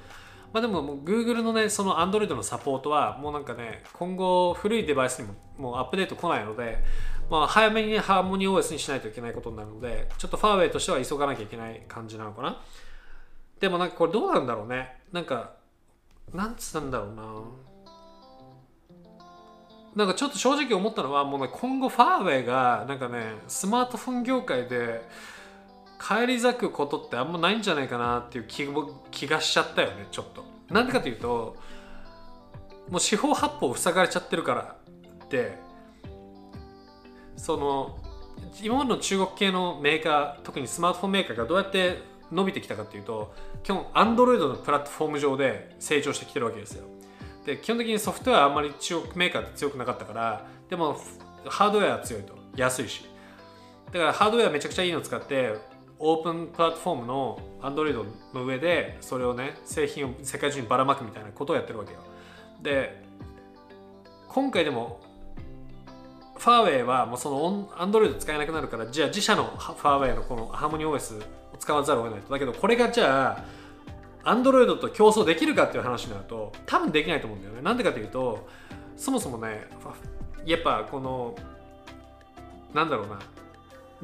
[0.53, 6.83] まあでももう Google のねその Android のサポートはもうなんかね今後古いデバイスにももうアップデート来ないので
[7.33, 12.61] まあ、早めに、ね、ハーモニー OS にしないといけないことになるので、ちょっとファーウェイとしては急がなきゃいけない感じなのかな。
[13.59, 14.99] でもなんかこれどうなんだろうね。
[15.13, 15.55] なんか、
[16.35, 17.23] なんつったんだろうな。
[19.95, 25.03] なんかちょっと正直思ったのは、もうね、今後ファーウェイが、なんかね、スマートフォン業界で、
[25.99, 28.67] 返り咲くことってあんまないんじゃないかなっていう気
[29.11, 30.45] 気がしちゃったよね、ちょっと。
[30.71, 31.57] なんでかというと、
[32.91, 34.77] もう四方八方塞がれちゃってるから
[35.25, 35.59] って、
[37.37, 37.99] その
[38.63, 46.85] 今までの中国系のメーカー特にスマートフォンメーカーがどうやって伸びてきたかっていうと基本 Android のプラットフォーム上で成長してきてるわけですよ
[47.45, 50.97] で基本的にソフトウェアはあんまり中国メーカーって強くなかったからでも
[51.47, 52.35] ハードウェアは強いと。
[52.57, 53.05] 安いし。
[53.93, 55.55] だからハードウェアめちゃくちゃいいのを使って
[55.99, 62.01] オープンプラットフォームの Android の上でそれをね製品を世界中にばらまくみたいなことをやってるわけよ。
[62.63, 63.03] で
[64.29, 65.01] 今回でも
[66.37, 71.23] ファーウェイはもうそのアンドロイド使えなくなるからじゃあ自社のファーウェイのこのハーモニー OS を
[71.59, 72.33] 使わざるを得ないと。
[72.33, 73.45] だけどこれがじゃあ
[74.25, 77.63] アンドロイドと競争できるかっていう話になると多分できないと思うんだよね。
[77.63, 78.49] なんでかというと
[78.97, 79.69] そもそもね
[80.45, 81.35] やっぱこの
[82.75, 83.19] なんだろうな。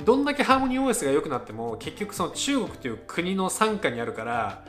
[0.05, 4.65] どんだけハーモニー OS が良くなっても結局その中国という国の傘下にあるから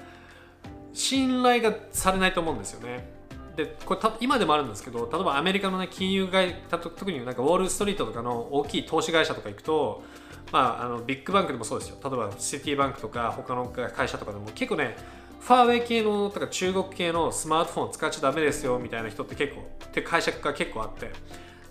[0.91, 3.19] 信頼がされないと思うんですよね。
[3.55, 10.03] でこれ今でもあるんですけど例えばアメリカの、ね、金融会特になんかウォール・ストリートとかの大きい投資会社とか行くと、
[10.51, 11.97] まあ、あのビッグバンクでもそうですよ。
[12.03, 14.95] 例えばシティバンクとか他の会社とかでも結構ね
[15.39, 21.11] ファーウェイ系のとか中国系のスマートフォン使っちゃダメですよみたいな人って結構って会社が結構あって。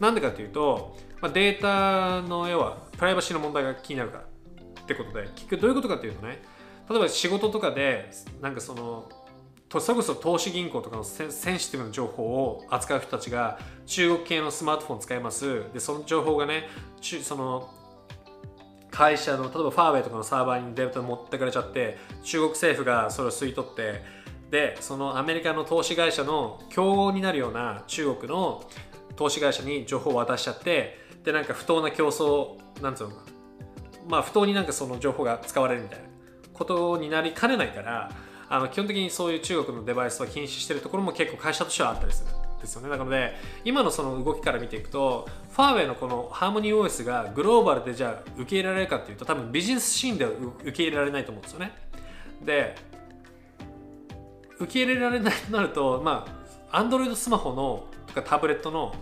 [0.00, 4.24] なんでかっていうと、まあ、データの要はプライバシーの問題が気になるから
[4.82, 6.40] ってことで結局どういうことかっていうとね
[6.88, 9.08] 例えば仕事とかでなんかその
[9.70, 15.64] それこそ投資銀行とかのセンシティブな情報を扱う人たちが中国系のスマートフォン使います。
[15.74, 16.68] でその情報がね
[17.02, 17.68] その
[18.90, 24.02] 会社の例えばファーウェイとかのサーバーにデータ持ってかれちゃって中国政府がそれを吸い取って
[24.50, 28.64] でそのアメリカの投資会社の競合になるような中国の
[29.16, 33.22] 投資会社に情報を渡しちゃってでなんか不当な競争なんつうのか
[34.08, 36.04] まあ不当になんかその情報が使われるみたいな
[36.54, 38.10] ことになりかねないから
[38.48, 42.37] あの基本的にそういう中国のデバイスは禁止してるところも結構会社としてはあったりする。
[42.60, 42.88] ですよね。
[42.88, 51.72] なので今のその動きから見ていくとファーウェイのこのハーモニー OS がグローバルでじゃあ受け入れられるかっていうと多分ビジネスシーンでは受け入れられないと思うんですよね。
[52.44, 52.76] で
[54.58, 56.26] 受け入れられないとなるとま
[56.70, 58.94] あ Android スマホのとかタブレットの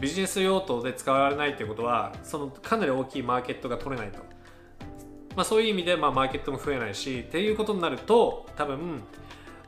[0.00, 4.18] ビジネス用途で使われないっていうことはそのかなり大きいマーケットが取れないと。
[5.36, 9.02] まあ、そういう意味でまあマーケットも増えないしっていうことになると多分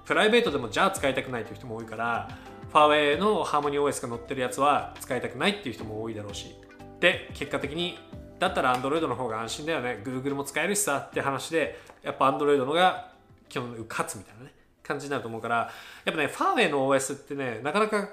[0.05, 2.29] プライベートでもじゃあ使いたくないという人も多いから
[2.75, 6.57] ファーウェイのハーモニー OS が載ってるやつは使いたくないっていう人も多いだろうし。
[6.99, 7.97] で結果的に
[8.41, 10.03] だったら Android の方が安心だよね。
[10.05, 13.13] Google も使えるしさって話でやっぱ Android のが
[13.49, 15.71] 基本勝つみたいなね感じになると思うから
[16.05, 18.09] やっぱねファーウェイの OS ってねなかなか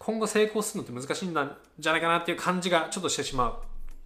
[0.00, 1.32] 今後成功するのって難しいん
[1.78, 3.54] じゃないかなっていう感じがちょっとしてしまう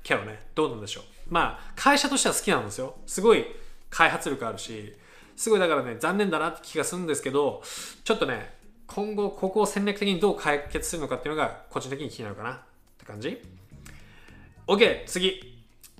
[0.02, 0.38] けどね。
[0.54, 1.04] どうなんでしょう。
[1.30, 2.96] まあ会社としては好きなんですよ。
[3.06, 3.46] すごい
[3.88, 4.92] 開発力あるし
[5.34, 7.62] すごいだからね残念だなって気がするんですけど
[8.04, 12.52] ちょっとね今後ここを戦略的にどう解決するのかっていうのが個人的に気になるかな。
[12.52, 12.58] っ
[12.98, 13.42] て感じ
[14.66, 15.52] ？OK 次。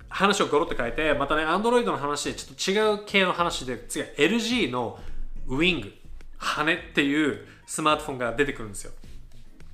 [0.08, 5.00] 話をゴロって変えてまたね Android の話でちょっと違う系の話で次は LG の
[5.46, 5.92] ウィング。
[6.36, 8.92] 羽っていうスマートフォンが出てくるんですよ。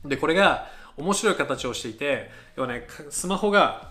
[0.04, 3.90] でこれが面白い形をしていて要はねスマホが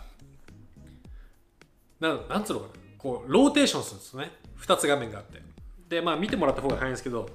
[2.00, 2.72] ななんつうのかな？
[2.98, 4.32] こうローテーションするんですね。
[4.62, 5.42] 2つ画面があって。
[5.90, 7.30] でまあ見てもらった方が早いんですけど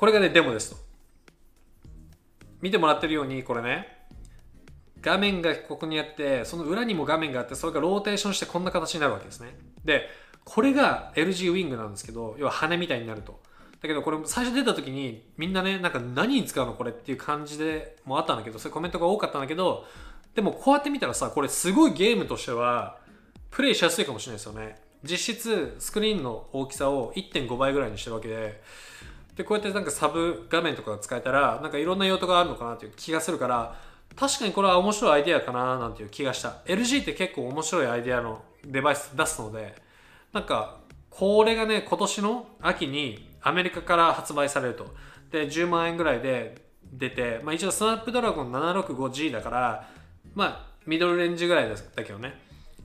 [0.00, 0.76] これがねデモですと。
[2.62, 4.06] 見てもらってるようにこれね。
[5.02, 9.54] 画面がここにあってその裏にも画面があってそれがローテーションしてこんな形になるわけですね。
[9.84, 10.08] で
[10.42, 13.42] これが LG ウィングなんですけど要は羽みたいになると。
[13.82, 19.84] だけどこれ最初出た時にみんなねなんか何に使うのこれっていう感じでもあったんだけどそういうコメントが多かったんだけど
[20.34, 22.96] でもこうやって見たらさこれすごいゲームとしては
[23.50, 24.80] プレイしやすいかもしれないですよね。
[25.02, 28.62] 実質スクリーンの大きさを1.5倍ぐらいにしてるわけで
[29.40, 33.74] でこうやってなんかサブ画面とかが使えたらなんかいろんな用途があるのかなっていう気がするから
[34.14, 36.58] 確かにこれは面白いアイデアかななんていう気がした。
[36.66, 39.74] LG って結構面白いアイデアのデバイス出すので
[40.34, 44.94] なんかこれがね今年の秋にアメリカから発売されると。
[45.30, 46.60] で10万円ぐらいで
[46.92, 49.88] 出て、まあ、一応スナップドラゴン 765G だから
[50.34, 52.34] まあミドルレンジぐらいだけどね。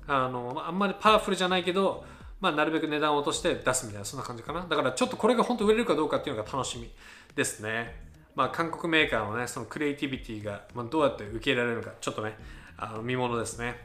[0.08, 2.06] あのあんまりパワフルじゃないけど
[2.46, 4.68] まあ、なるべく値段を落として出すみたいなそんな感じかな。
[4.70, 6.88] だからちょっとこれが本当売れるかどうかっていうのが楽しみ
[7.36, 7.96] ですね。
[8.36, 12.38] まあ韓国メーカーのねそのクリエイティビティが、まあ、どうやって受け入れられるのかちょっとね
[12.78, 13.80] あの見ものですね。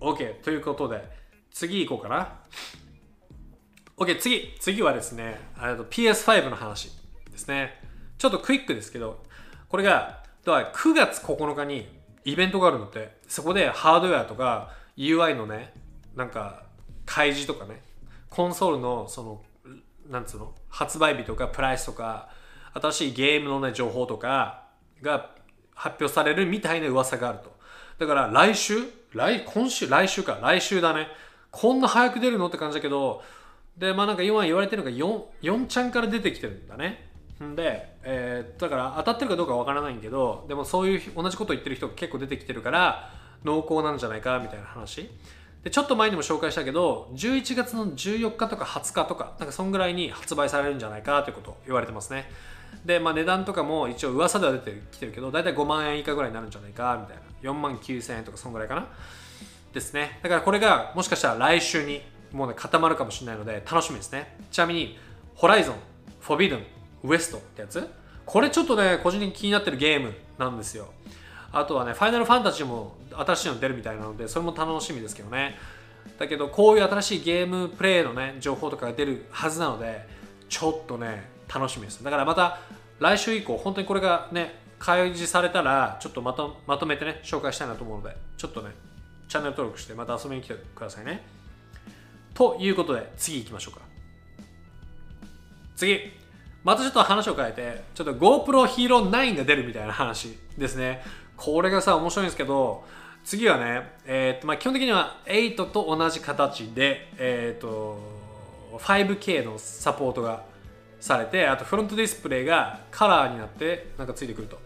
[0.00, 1.08] OK ということで
[1.52, 2.32] 次行こうかな。
[3.96, 4.52] OK 次。
[4.58, 6.90] 次はですね PS5 の話
[7.30, 7.80] ですね。
[8.18, 9.22] ちょっとクイックですけど
[9.68, 11.86] これが9月9日に
[12.24, 15.72] イベントがあるのってそこでハードウェアとか UI のね
[16.16, 16.64] なんか
[17.10, 17.82] 開示とかね。
[18.28, 19.42] コンソールのその
[20.08, 20.54] なんつうの？
[20.68, 22.28] 発売日とかプライスとか
[22.74, 24.62] 新しいゲームのね情報とか
[25.02, 25.30] が
[25.74, 27.52] 発表されるみたいな噂があると。
[27.98, 28.84] だから来週？
[29.12, 29.88] 来今週？
[29.88, 30.38] 来週か。
[30.40, 31.08] 来週だね。
[31.50, 32.46] こんな早く出るの？
[32.46, 33.22] って感じだけど
[33.76, 37.10] でまあなんか今言われてるのが 4, 4ちゃんから出てきてるんだね。
[37.56, 43.10] で、えー、だから当たってるかどうかわからないんけどでもそういう同じこと言ってる人が結構出てきてるから
[43.42, 45.10] 濃厚なんじゃないかみたいな話。
[45.62, 52.30] でちょっと前にも紹介したけど11月の14日とか20日とかなんかそんぐらいに発売されるんじゃないかということを言われてますね。
[52.84, 57.22] で、まあ、値段とかも一応噂では出てきてるけど大体5万円以下ぐらいになるんじゃないかみたいな。
[57.42, 58.86] 4万9000円とかそんぐらいかな
[59.72, 60.18] ですね。
[60.22, 64.36] だからこれがもしかしたら来週にもうね固まるかもしれないので楽しみですね。
[64.50, 64.98] ちなみに
[65.34, 65.76] ホライゾン
[66.20, 66.64] フォビドン
[67.04, 67.86] ウエストってやつ。
[68.24, 70.88] これちょっとね個人的に気になってるゲームなんですよ。
[71.52, 75.58] あとはね、ファイナルファンタジーも新しいの出るみたいなので、それも楽しみですけどね。
[76.18, 80.06] だけど、こういう新しいゲームプレイのね、情報とかが出るはずなので、
[80.48, 82.02] ちょっとね、楽しみです。
[82.02, 82.58] だからまた
[82.98, 88.70] 来週以降、本当にこれがね、開示されたら、ちょっとまとまとめてね、紹介したいなと思うので、ちょっとね、
[89.28, 91.22] チャンネル登録してまた遊びに来てくださいね。
[92.34, 93.80] ということで、次行きましょうか。
[95.76, 96.12] 次。
[96.62, 101.02] またちょっと話を変えて、ちょっと GoPro Hero 9が出るみたいな話ですね。
[101.36, 102.84] これがさ、面白いんですけど、
[103.24, 107.98] 次はね、えーとまあ、基本的には8と同じ形で、えーと、
[108.78, 110.44] 5K のサポートが
[110.98, 114.58] されて、あとフロントディスプレイがカラーになってなんかついてくると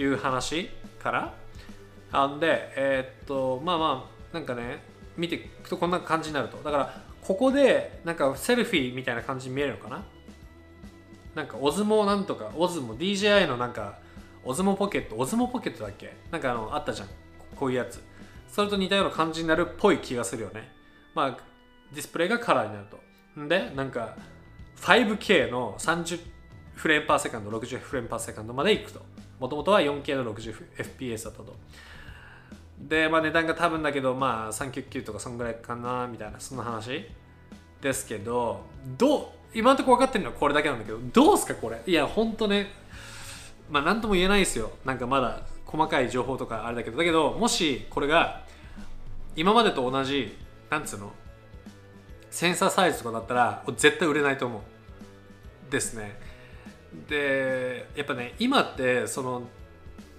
[0.00, 0.70] いう話
[1.02, 1.34] から。
[2.10, 4.82] あんで、えっ、と、まあまあ、なんかね、
[5.16, 6.56] 見ていくとこんな感じになると。
[6.58, 10.02] だから、ここでなんかセルフィーみたいな感じに見えるのかな？
[11.34, 13.98] なんかオズモなんとか、オズモ、DJI のなんか
[14.42, 16.16] オズモポケットオズモポケットだっけ？
[16.30, 17.08] なんかあのあったじゃん。
[17.58, 18.02] こういうやつ。
[18.46, 20.70] それと似たような感じになるっぽい気がするよね。
[21.14, 21.38] まあ
[21.92, 23.40] ディスプレイがカラーになると。
[23.40, 24.16] んでなんか
[24.76, 26.20] 5K の30
[26.74, 29.00] frames per second 60 frames per second までいくと。
[29.38, 31.56] もともとは 4K の 60fps だったと。
[32.78, 37.06] で、まあ、値段が多分だけどまあ399とかそんぐらいかなみたいなそんな話。
[37.80, 38.62] ですけど
[38.98, 41.80] どう今のところ分かってるのはこれだけなんだけどどうすかこれ？
[41.86, 42.72] いやほんとね
[43.70, 44.72] まあ何とも言えないですよ。
[44.84, 48.42] なんかまだ細かい情報とかあれだけどだけどもしこれが
[49.36, 50.36] 今までと同じ
[50.70, 51.12] なんつうの
[52.30, 54.60] センサーサイズとかだったら絶対売れないと思う。
[55.70, 56.18] ですね。
[57.08, 59.42] でやっぱね今ってその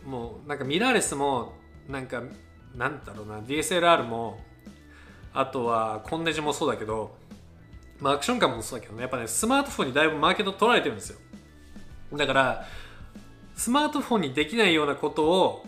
[0.05, 1.53] もうなんかミラーレスも
[1.87, 2.21] なんか
[2.75, 4.39] なんだろうな DSLR も
[5.33, 7.15] あとはコンデジもそうだけど、
[7.99, 11.19] まあ、アクションカムもそうだけどねやっぱねスマートフォンにだいぶマーケット取られてるんですよ。
[12.13, 12.65] だから
[13.60, 15.66] スマートフォンにできないようなことを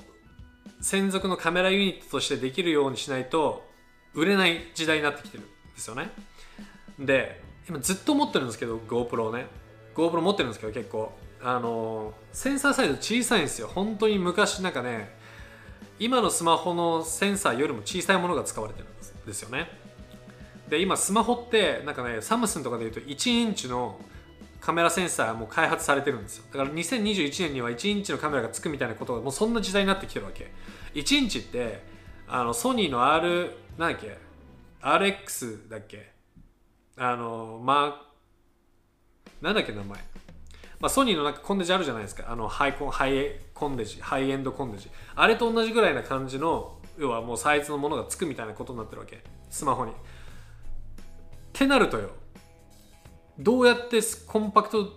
[0.80, 3.70] 専属のカメラユニットとしてできるようにしないと
[4.14, 6.10] 売れない時代になってきてるんですよね。
[6.98, 9.48] で今ずっと持ってるんですけど GoPro ね。
[9.94, 11.12] GoPro 持ってるんですけど結構。
[11.44, 13.68] あのセンサーサイズ小さいんですよ。
[13.68, 15.14] 本当に昔なんかね
[16.00, 19.68] 今のスマホのセンサーよりも小さいものが使われてるんですよね。
[20.70, 24.00] で今スマホってなんかねサムスンとかでいうと1インチの
[24.62, 26.46] カメラセンサーも開発されてるんですよ。
[26.54, 30.52] だから2021年には1インチのカメラがつくみたいなことがもうそんな時代になってきてるわけ。
[30.94, 31.84] 1インチって
[32.28, 34.18] あのソニーの R なんだっけ
[34.82, 36.12] ？RX だっけ？
[36.96, 38.12] あのまあ
[39.42, 40.00] なんだっけ名前？
[40.80, 42.26] まあ、ソニーのなんかコンデジあるじゃないですか。
[42.28, 49.24] あのハイコンハイコンデジハイエンドコンデジあれと同じぐらいな感じの要はもうサイズのものがつくみたいなことになってるわけ。
[49.50, 49.92] スマホに。
[49.92, 49.96] っ
[51.54, 52.12] てなるとよ。
[53.40, 54.94] どうやってコンパクト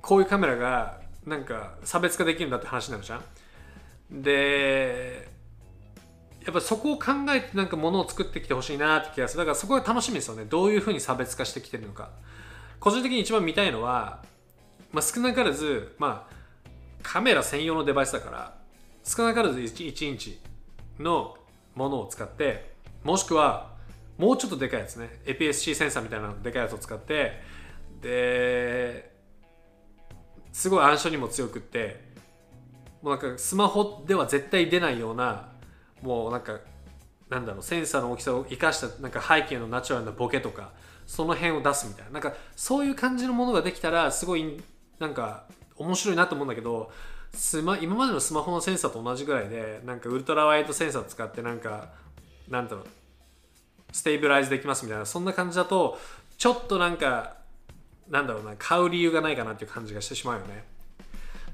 [0.00, 4.22] こういうカメラがなんか差別化できるんだって話になるじゃん。
[4.22, 5.28] で
[6.44, 9.38] やっぱそこを考えてなんかものを作ってきてほしいなって気がする。
[9.38, 10.44] だからそこが楽しみですよね。
[10.44, 12.10] どういうふうに差別化してきてるのか。
[12.78, 14.22] 個人的に一番見たいのは
[14.96, 16.34] まあ、少なからず、まあ、
[17.02, 18.54] カメラ専用のデバイスだから
[19.04, 20.40] 少なからず 1, 1インチ
[20.98, 21.36] の
[21.74, 22.72] ものを使って
[23.04, 23.75] もしくは
[24.18, 25.20] もうちょっとでかいやつね。
[25.26, 27.40] APS-C センサーみたいなでかいやつを使って
[28.00, 29.12] で
[30.52, 32.04] すごい暗証にも強くって
[33.02, 35.48] もうなんかスマホでは絶対出ないような
[36.02, 36.58] もうなんか
[37.28, 40.72] なんだろうセンサーの大きさを生かしたなんか背景のナチュラルなボケとか
[41.06, 42.12] その辺を出すみたいな。
[42.12, 44.62] なんかそういう感じのものができたらすごい
[44.98, 45.46] なんか
[45.76, 46.90] 面白いなと思うんだけど
[47.32, 51.90] スマ今までのスマホのセンサーと同じぐらいでなんかウルトラワイドセンサー使ってなんか
[52.48, 52.86] なんだろう
[53.96, 55.98] ステーブライズできますみたいなそんな感じだと
[56.36, 57.36] ちょっとなんか
[58.10, 60.64] なんだろうな買う理由がないかなっていう感じがしてしまうよね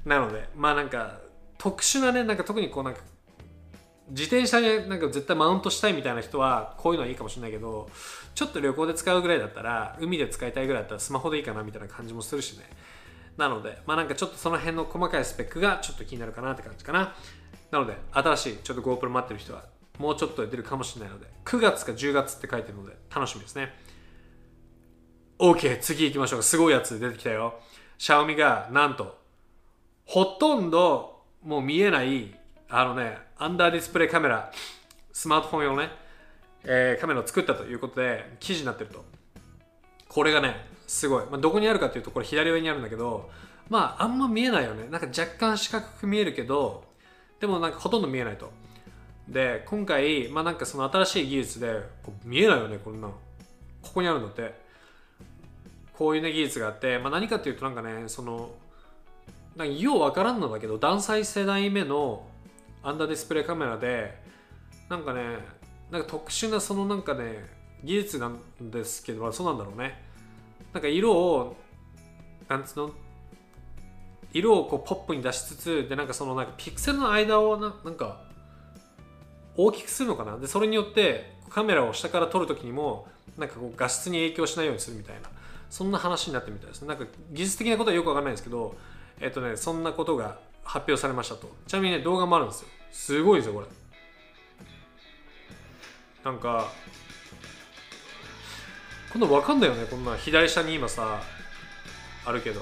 [0.05, 1.19] なのでまあなんか
[1.57, 2.99] 特殊なねなんか特にこうなんか
[4.09, 7.89] 自転車になんか絶対マウントしたいみたいな人はこういうのはいいかもしれないけど
[8.35, 12.65] ちょっと旅行で使うぐらいだったら海で使いたいぐらいだったらスマホでいいかなみたいな感じもするしね
[13.37, 17.15] なので、まあなんかちょっとその辺の細かいスペックがちょっと気になるかなって感じかな。
[17.71, 19.63] なので、新しいちょっと GoPro 待ってる人は、
[19.99, 23.73] もうちょっと出るかもしれないので、9月か10月って書いてるので、楽しみですね。
[25.39, 26.43] OK、次行きましょう。
[26.43, 27.59] すごいやつ出てきたよ。
[27.99, 29.17] Xiaomi が、なんと、
[30.05, 32.33] ほとんどもう見えない、
[32.69, 34.51] あのね、アンダーディスプレイカメラ、
[35.11, 35.89] スマートフォン用ね、
[36.63, 39.03] えー、カメラを作ったということで、記事になってると。
[40.07, 43.29] これがね、すごい、まあ、どこにあるかっていうとこれ左上にあるんだけど
[43.69, 46.83] まああんま見えないよねなんか若干四角く見えるけど
[47.39, 48.51] でもなんかほとんど見えないと
[49.27, 51.81] で今回まあなんかその新しい技術で
[52.23, 53.15] 見えないよねこんなこ
[53.93, 54.63] こにあるんだって。
[55.93, 58.49] こういうね技術があって、まあ、何かっていうとなんかねその
[59.55, 62.25] なんかようわからんのだけど断裁世代目の
[62.81, 64.19] アンダーディスプレイカメラで
[64.89, 65.37] なんかね
[65.91, 67.45] なんか特殊なそのなんかね
[67.83, 68.39] 技術なん
[68.71, 70.01] ですけど、まあそうなんだろうね。
[70.73, 71.55] なんか色を
[72.49, 72.91] なんつうの？
[74.33, 78.21] 色をこうポップに出しつつでなんかそのなんかピクセルの間をななんか
[79.55, 80.37] 大きくするのかな？
[80.37, 85.29] でそれによってカメラを下から撮るときにもなんかこう画質に影響しないようにするみたいな
[85.69, 88.75] そんな話になってみたいですなんか技術的なことはよくわかんないんですけど
[89.19, 91.49] えっとねそんなことが発表されましたと。
[91.67, 92.67] ちなみにね動画もあるんですよ。
[92.91, 93.67] すごいですよこれ。
[96.23, 96.71] なんか
[99.11, 101.21] こんな分かんないよねこんな左下に今さ
[102.25, 102.61] あるけど。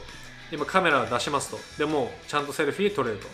[0.52, 1.58] 今カメラ出しますと。
[1.78, 3.28] でもちゃんとセルフィー撮れると。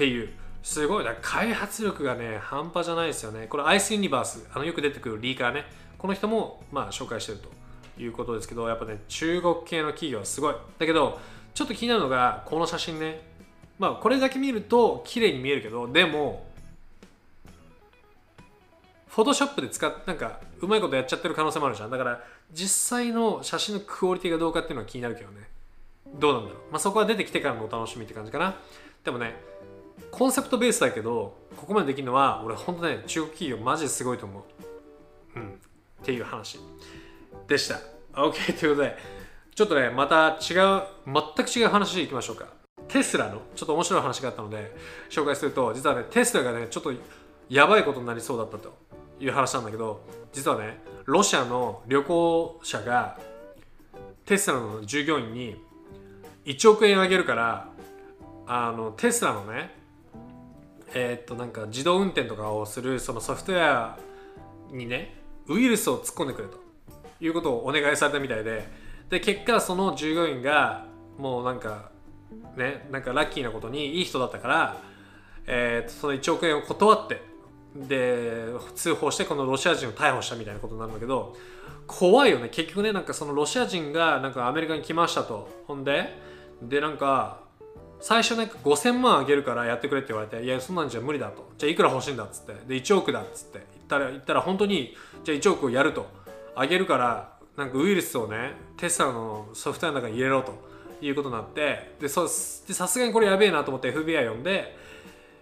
[0.00, 0.30] っていう
[0.62, 3.46] すごいだ開発力がね半端じゃないですよね。
[3.48, 5.66] これアイスユニバースあのよく出てくるリーカーね。
[5.98, 7.50] この人もまあ紹介してると
[8.00, 10.54] いうことですけどやっぱね中国系の企業はすごい。
[10.78, 11.20] だけど
[11.52, 13.20] ちょっと気になるのがこの写真ね。
[13.78, 16.46] まあこれだけ見ると綺麗に見えるけどでも
[19.08, 21.90] フォトショップで使っなんかうまいことやっちゃってる可能性もあるじゃん。
[21.90, 22.24] だから
[22.54, 25.50] 実際の写真のクオリティがどうかっていうのは気になるけどね。
[26.18, 28.56] どうなんだろう、まあ、そこは出てきてからのお楽しみって感じかな。
[29.04, 29.50] でもね
[30.20, 34.40] コンセプトベースだけどここまでできるのは俺ほんとね中国企業マジですごいと思
[35.34, 35.38] う。
[35.38, 35.48] うん。
[35.48, 35.54] っ
[36.04, 36.60] ていう話。
[37.48, 37.80] でした。
[38.12, 38.98] OK ということで
[39.54, 42.48] ちょっとねまた違う全く違う話いきましょうか。
[42.86, 44.76] テスラのちょっと面白い話があったので
[45.08, 46.92] 紹介すると実はねテスラがねちょっと
[47.48, 48.76] やばいことになりそうだったと
[49.20, 50.02] いう話なんだけど
[50.34, 53.18] 実はねロシアの旅行者が
[54.26, 55.56] テスラの従業員に
[56.44, 57.70] 1億円あげるから
[58.46, 59.79] あのテスラのね
[60.94, 63.98] えー、っとなんか自動運転とかをするそのソフトウェア
[64.72, 65.14] にね
[65.46, 66.58] ウイルスを突っ込んでくれと
[67.20, 68.68] いうことをお願いされたみたいで
[69.08, 70.86] で結果その従業員が
[71.18, 71.90] もうなんか
[72.56, 74.76] ねなんかラッキーなことにいい人だったから、
[75.46, 77.22] えー、その1億円を断って
[77.76, 81.36] で通報してこのロシア人を逮捕したみたいなことになるんだけど
[81.86, 82.48] 怖いよね。
[82.50, 85.48] 結局ねなんかそのロシア人がなんかアメリカに来ましたと。
[85.66, 86.16] ほんで
[86.62, 87.40] でなんか
[88.00, 91.50] 最初なんか5000万あげるからやってくれって言われていやそんなんじゃ無理だと。
[91.58, 92.54] じゃあいくら欲しいんだっつって。
[92.66, 93.58] で1億だっつって。
[93.58, 96.06] 言ったら言ったら本当にじゃあ1億をやると。
[96.56, 100.70] あげるからなんかウイルスをねテスラのソフトウェアの中に入れろと。
[101.02, 101.94] いうことになって。
[101.98, 102.64] でさす
[102.98, 104.76] がにこれやべえなと思って FBI 呼んで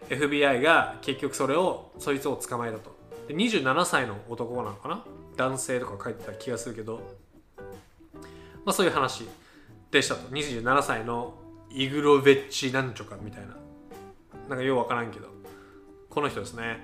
[0.09, 2.97] FBI が結局それをそいつを捕まえたと。
[3.27, 5.05] で27歳の男なのかな？
[5.37, 7.01] 男性とか書いてた気がするけど。
[8.65, 9.27] まあそういう話
[9.91, 10.29] でしたと。
[10.29, 11.35] 27歳の
[11.71, 13.57] イグロベッチなんちょかみたいな。
[14.49, 15.29] なんかようわからんけど。
[16.11, 16.79] この人ですね。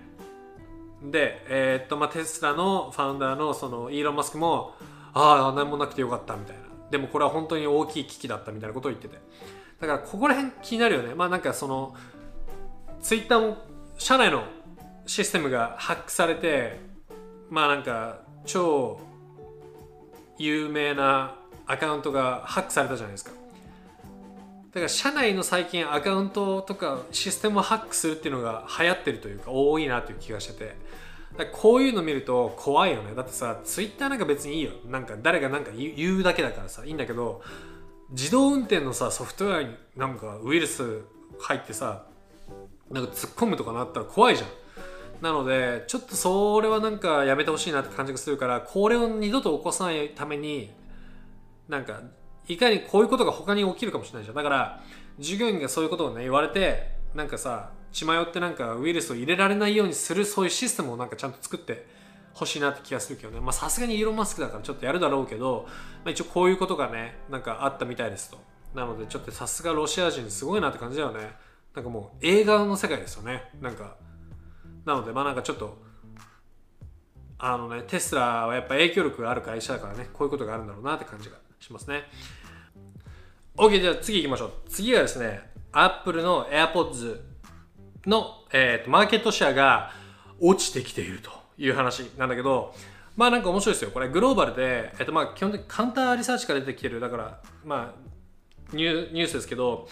[1.03, 4.75] で、えー、っとまあ、テスラのファウンダーのそのイーロン・マスクも
[5.13, 6.63] ああ何もなくてよかったみたいな。
[6.91, 9.19] でもこれは本当に大きい危機だったみたいなことを言ってて。
[9.81, 11.15] だからここら辺気になるよね。
[11.15, 11.95] まあなんかその
[13.01, 13.59] ツイッターも
[13.99, 14.45] 社内の
[15.07, 16.81] システムがハックされて
[17.51, 19.01] まあなんか超
[20.39, 23.33] 有名なアカウントがハックされたじゃないですか。
[24.75, 31.05] だから社内の最近アカウントとかシステムをハックするっていうのが流行ってるというか多いなという気がしてて。
[31.53, 33.13] こういうの見ると怖いよね。
[33.13, 34.71] だってさツイッターなんか別にいいよ。
[34.89, 37.43] なんか誰がなんか言うだけだからさいいんだけど
[38.11, 41.01] 自動運転のさソフトウェアになんかウイルス
[41.41, 42.05] 入ってさ
[42.89, 44.49] なんか突っ込むとかなったら怖いじゃん。
[45.23, 50.71] なのでちょっとそれはなんかやめてほしいなって感じがするからこれを二度と起こさないために
[51.69, 52.01] なんか
[52.49, 54.37] いかにこういうことが他に起きるかもしれないじゃん。
[54.37, 54.83] だから
[55.19, 61.87] 従業員がそういうことをね言われてなんかさ血迷ってなんかウイルスを入れられないようにするそういうシステムをなんかちゃんと作って
[62.33, 63.41] ほしいなって気がするけどね。
[63.41, 65.67] まあさすがにイーロン・マスクだからちょっとやるだろうけど、
[66.05, 68.39] まあ、一応こういうことがねなんかあったみたいですと。
[68.75, 71.31] なのでちょっとさすがロシア人すごいなって感じだよね。
[71.75, 73.51] なんかもう映画の世界ですよね。
[73.61, 73.97] なんか
[74.85, 75.79] なのでまあなんかちょっと
[77.39, 81.37] あのねテスラはやっぱ影響力がある会社だからねこういうことがあるんだろうなって感じが。
[81.65, 82.05] しますね。
[83.57, 84.53] OK じゃあ次行きましょう。
[84.69, 85.41] 次はですね
[85.73, 87.21] Apple の AirPods
[88.07, 89.91] の、えーと、マーケットシェアが
[90.41, 92.75] 落ちてきているという話なんだけど
[93.17, 93.91] まあなんか面白いですよ。
[93.93, 97.01] これグローバルで、えーとまあ、基本的にカウンターリサーチから出てきてる。
[97.01, 99.89] だからまあニュニュースですけど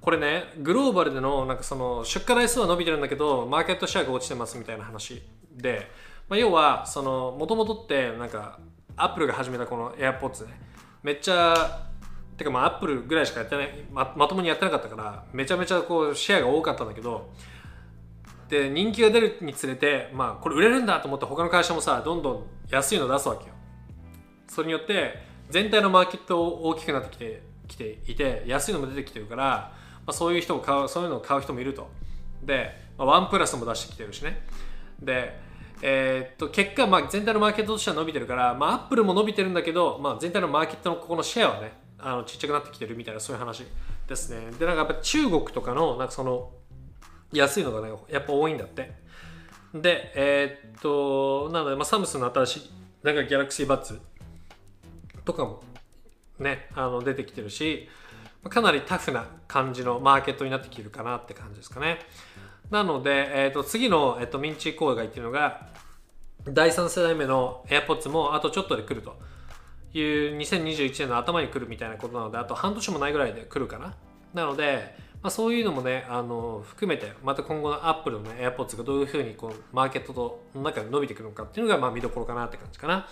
[0.00, 5.22] これねグローバルでのなんかその出荷台数は伸びてるんだけどマーケットシェアが落ちてますみたいな話
[5.54, 5.86] で、
[6.28, 8.58] まあ、要はそのもともとってなんか
[8.96, 10.71] アップルが始めたこの AirPods ね。
[11.02, 11.86] めっちゃ
[12.36, 17.30] てかまあアップルぐらいしかやってないままともにやってなかったからめちゃめちゃこうシェアが多かったんだけど
[18.48, 23.54] で人気が出るにつれてまあこれ売れるんだと思って他の会社もさどんどん安いの出すわけよ。
[24.48, 25.14] それによって
[25.50, 29.72] 全体のマーケット大きくなってきてきていて安いのも出てきてるから
[30.06, 31.88] まあ、そういう人を買うそういうのを買う人もいると。
[32.42, 34.42] で、まあ、ワンプラスも出してきてるしね。
[35.00, 35.38] で
[35.84, 43.64] えー、っと結果、まあ、全体のマーケットとしては伸びてるから、まあ、アップルも伸びてるんだけど、まあ、全体のマーケットのここのシェアはねあのちっちゃくなってきてるみたいなそういう話
[44.08, 46.50] ですねでなんかやっぱ中国とかのなんかその
[47.32, 48.92] 安いのがねやっぱ多いんだって
[49.74, 52.70] でえー、っとなので、まあ、サムスンの新しい
[53.02, 54.00] なんかギャラクシーバッツ
[55.24, 55.62] とかも
[56.38, 57.88] ねあの出てきてるし
[58.48, 61.98] かなりタフな感じのマーケットになってきてるかなって感じですかね。
[62.72, 65.68] なので、えー、と次の、えー、とミンチコーが言ってるのが、
[66.44, 69.14] 第3世代目の AirPods もあとちょっとで来ると
[69.92, 73.94] いう2021年の頭に来るみたいなことなので、あと半年もないぐらいで来るかな。
[74.32, 83.06] なので、まあ、そういうのもね、あの含めて、また今後の Apple の、ね、AirPods がどういうふうにこうマーケットの中で伸びていくのかっていうのがまあ見どころかなって感じかな。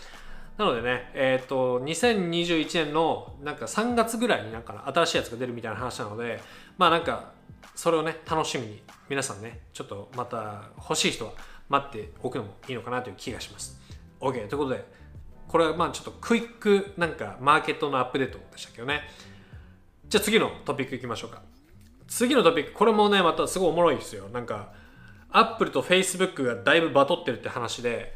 [0.56, 6.40] なのでね、えっ、ー、と、2021年のなんか3月ぐらいになんか新しいやつが出るみたいな話なので、
[6.78, 7.32] まあなんか、
[7.74, 11.32] それをね、楽しみに皆さんね、ちょっとまた欲しい人は
[11.68, 13.76] 待っておくのもいいのかなという気がします。
[14.20, 14.84] OK ということで
[15.48, 19.00] これはまあちょっとクイックなんかマーケットのアップデートでしたけどね。
[20.08, 21.42] じゃあ次のトピックいきましょうか。
[22.06, 24.28] 次のトピックこれもねまたすごいおもろいですよ。
[24.28, 24.72] なんか
[25.32, 28.14] アップルとフェイスブックがだいぶバトってるって話で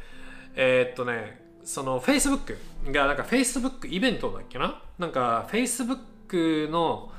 [0.55, 2.55] えー、っとねその Facebook
[2.93, 4.81] がなんか Facebook イベントだっけな？
[4.97, 7.11] なんか Facebook の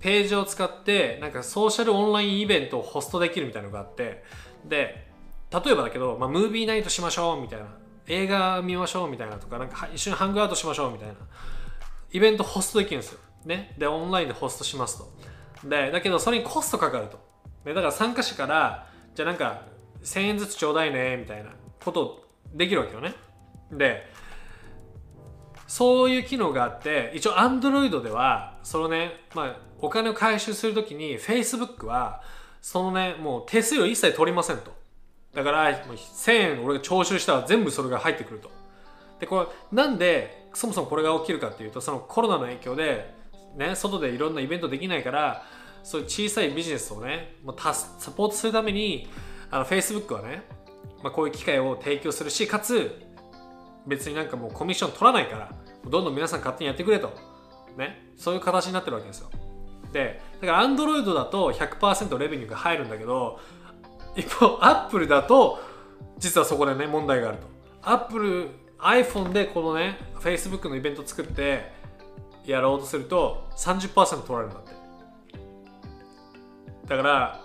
[0.00, 4.22] ページを使ってなんかソーシャルオンラインイベントをホストできるみたいなのがあって
[4.64, 5.08] で
[5.50, 7.66] 例えばだけど、まあ、ムービーナイトしましょうみたいな
[8.06, 11.14] 映画見ましょうみたいなとかなんか一緒にハングアウトしましょうみたいな
[12.10, 15.68] イベントホストできるんですよ、ね、でオンラインでホストしますと。
[15.68, 17.18] でだけどそれにコストかかると。
[17.64, 19.62] でだから参加者からじゃあなんか
[20.02, 21.50] 1000円ずつちょうだいねみたいな
[21.84, 22.24] こと
[22.54, 23.14] できるわけよね。
[23.72, 24.06] で
[25.66, 32.22] そういう機能があって一応 Android ではそのね、まあ、お金を回収するときに Facebook は
[32.60, 34.72] そのねもう手数料一切取りませんと。
[35.34, 38.50] だから1000円俺が徴収したら全部それが入ってくると。
[39.20, 43.14] でこれなんでそもそもこれが起きるかっていうとそのコロナの影響で
[43.56, 45.44] ね外でいろんなイベントできないから
[45.82, 47.72] そういう小さいビジネスをねもうサ
[48.10, 49.08] ポートするために
[49.50, 50.42] あの Facebook はね、
[51.02, 53.02] まあ、こういう機会を提供するしかつ
[53.86, 55.52] 別になんかもうコミッション取らないから
[55.88, 57.12] どんどん皆さん勝手にやってくれと。
[57.76, 59.30] ねそういう形になってるわけですよ。
[59.92, 63.40] でだから Android だと100%レベニューが入るんだけど
[64.16, 65.60] 一方 Apple だと
[66.18, 67.46] 実はそこでね問題があると。
[67.82, 71.72] Apple iPhone でこのね Facebook のイベント作って
[72.44, 74.72] やろうとすると30%取られるんだって。
[76.86, 77.40] だから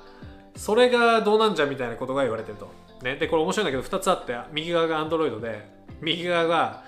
[0.56, 2.72] それがどうなんじゃみたいなことが言われてると、
[3.04, 5.68] ね、でこれ面白いんだけど2つあって右側が Android で
[6.02, 6.84] 右側が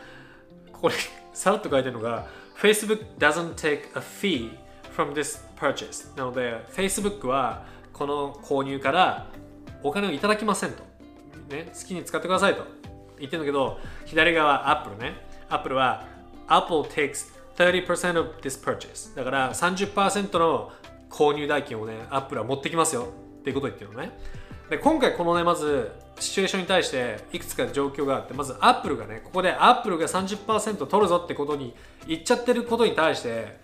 [0.71, 0.95] これ
[1.33, 2.27] さらっと書いてるのが
[2.57, 4.64] Facebook doesn't take a fee
[4.95, 6.15] from this purchase.
[6.17, 9.27] なので Facebook はこの購入から
[9.83, 10.83] お金をいただきませんと、
[11.49, 12.65] ね、好きに使ってくださいと。
[13.17, 15.13] 言ってるんだけど左側 Apple ね。
[15.49, 16.05] Apple は
[16.47, 19.15] Apple takes 30% of this purchase.
[19.15, 20.71] だから30%の
[21.09, 23.07] 購入代金をね Apple は持ってきますよ。
[23.39, 24.17] っていうことを言ってるのね。
[24.69, 31.75] で今回このねまずシチュエーションに対していくつか状況があってまずアップルがねここでアップルが30%取るぞってことに
[32.07, 33.59] 言っちゃってることに対して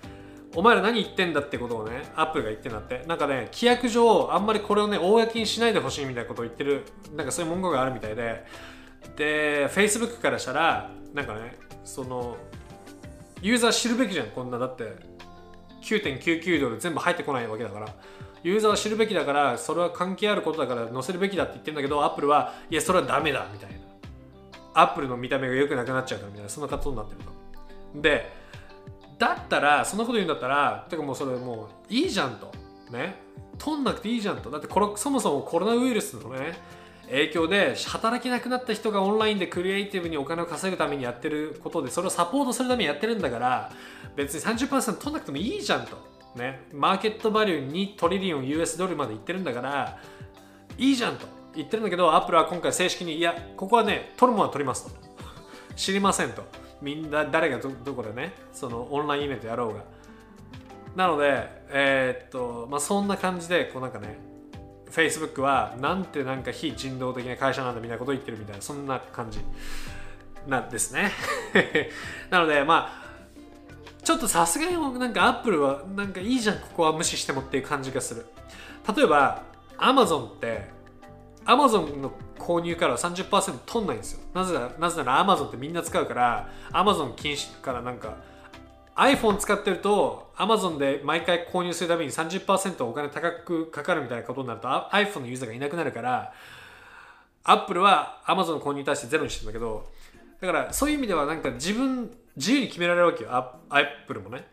[0.56, 3.04] お前ら何言ってんだってことをねアップルが言ってんだって。
[3.08, 6.84] なんかね規約上あんまりこれをね公にしないでほしいみたいなことを言ってる
[7.16, 8.46] なんかそういう文言があるみたいで。
[9.16, 12.38] で Facebook からしたらなんかねその
[13.42, 15.12] ユーザー知るべきじゃんこんなだって。
[15.82, 17.88] 9.99ドル全部入ってこないわけだから。
[18.44, 23.78] ユーザーは知るべきだからそれは関係あることだから載せるべきだって言ってるんだけどアップルはいやそれはダメだみたいな。
[24.74, 27.22] アップルの見た目が良くなくなっちゃうからみたいなそんな活動になってる
[27.96, 28.02] と。
[28.02, 28.32] で
[29.22, 32.52] だったらそんなこと言うんだったらてかもうそれもういいじゃんと。
[32.92, 33.22] ね。
[33.60, 34.50] 取んなくていいじゃんと。
[34.50, 36.58] だってこれそもそもコロナウイルスのね
[37.08, 43.72] 影響で働けなくなった人がオンラインでクリエイティブにお金を稼ぐためにやってることでそれをサポートするためにやってるんだから
[44.16, 45.98] 別に30%取んなくてもいいじゃんと。
[46.36, 50.00] ね、マーケットバリューにトリリオン US ドルまでいってるんだから
[50.80, 51.28] いいじゃんと。
[51.54, 54.92] 言ってるんだけどアップルは今回正式にいやここはね取るものは取りますと。
[55.76, 56.71] 知りませんと。
[56.82, 59.84] みんな誰がどどこでねそのオンラインイベントやろうが。
[60.96, 64.18] なのでえー、っとまあそんな感じでこうなんかね
[64.90, 69.40] Facebook はなんてなんか非人道的な会社なんだみたいなこと言ってるみたいなそんな感じ
[70.48, 71.12] なんですね。
[72.30, 73.02] なのでまあ
[74.04, 78.26] ちょっとさすがになんかアップルはなんかいいじゃんここは無視してもっていう感じがする。
[78.96, 79.44] 例えば
[79.78, 80.68] アマゾンって
[81.46, 84.20] アマゾンの購入からは30%取んないんですよ。
[84.34, 88.18] なぜならなぜならアマゾンってみんな使うからアマゾン禁止からなんか
[88.96, 96.34] iPhone 使ってると Amazon で毎回購入するために30%お金高くかかるみたいなことになると iPhone のユーザーがいなくなるから
[97.44, 99.88] Apple は Amazon の購入に対してゼロにしてるんだけど
[100.42, 103.30] だからそういう意味ではなんか自分自由に決められるわけよ。
[103.32, 104.48] アップルもね。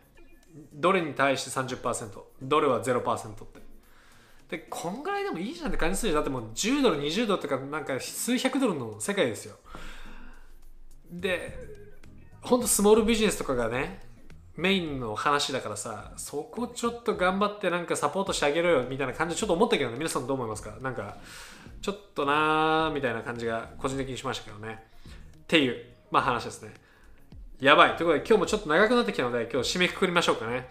[0.73, 2.09] どれに対して30%
[2.41, 3.68] どれは0%って。
[4.49, 9.55] でこんぐらいでもいいじゃんって感じするじゃんだってもう10ドル20ドルとかなんか数百ドルの世界ですよ
[11.11, 11.57] で
[12.41, 13.99] ほんとスモールビジネスとかがね
[14.55, 20.77] メインの話だからさそこちょっと頑張ってなんかサポートしてあげろよみたいな感じでちょっと思ったけどね皆さんどう思いますか？
[20.81, 21.17] なんか
[21.81, 24.83] ちょっとなーみたいな感じが個人的にしましたけどね
[25.37, 26.73] っていうまあ話ですね
[27.61, 27.95] やばい。
[27.97, 30.69] ということで今日もちょっと長くなってきたので今日締めくくりましょうかね。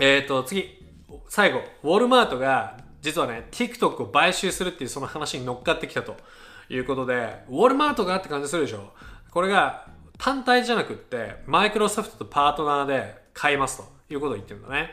[0.00, 0.79] えっ、ー、と、次。
[1.28, 1.60] 最後。
[1.82, 6.16] ウォルマートが実はね、TikTok を買収するっていうその話に乗っかってきたと
[6.68, 8.92] いうことで、ウォルマートがって感じするでしょ
[9.30, 9.86] これが
[10.18, 14.90] 単体じゃなくって、マイクロソフトとパートナーで買いますということを言ってるんだね。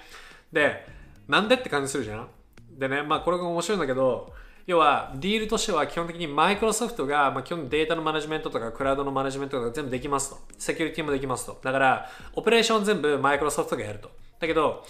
[0.52, 0.88] で、
[1.28, 2.30] なんでって感じするじゃん
[2.78, 4.34] でね、まあこれが面白いんだけど、
[4.66, 10.38] 要はディールとしては基本的にマイクロソフトが、まあ、基本データのマネジメントとかクラウドのマネジメントとか全部できますと。
[10.58, 11.60] セキュリティもできますと。
[11.64, 14.12] だからオペレーション全部マイクロソフトがやると。
[14.40, 14.84] だけど、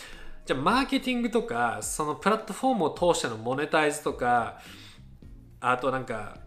[0.47, 4.59] じゃあマーケティングとかそのプラットフォームを通してのモネタイズとか
[5.59, 6.37] あとなんか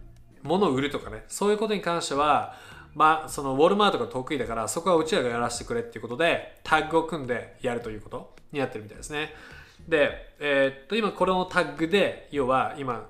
[0.42, 1.24] 物を売るとかね。
[1.28, 2.54] そういうことに関しては
[2.94, 9.34] まあそのウォルマートが得意だからそこはうちらがやらせてくれっていうことでタッグを組んでやるということになってるみたいですね。
[9.86, 13.06] で、えー、っと今これのタッグで要は今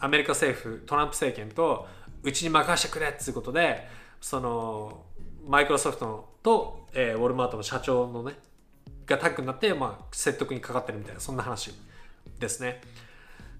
[0.00, 1.86] アメリカ政府トランプ政権と
[2.24, 3.86] うちに任せてくれっていうことで
[4.20, 5.04] その
[5.46, 8.32] マイクロソフトと、えー、ウォルマートの社長のね
[9.06, 11.72] がタッグになって、まあ、説得にかかってるみたいなそんな話
[12.38, 12.80] ですね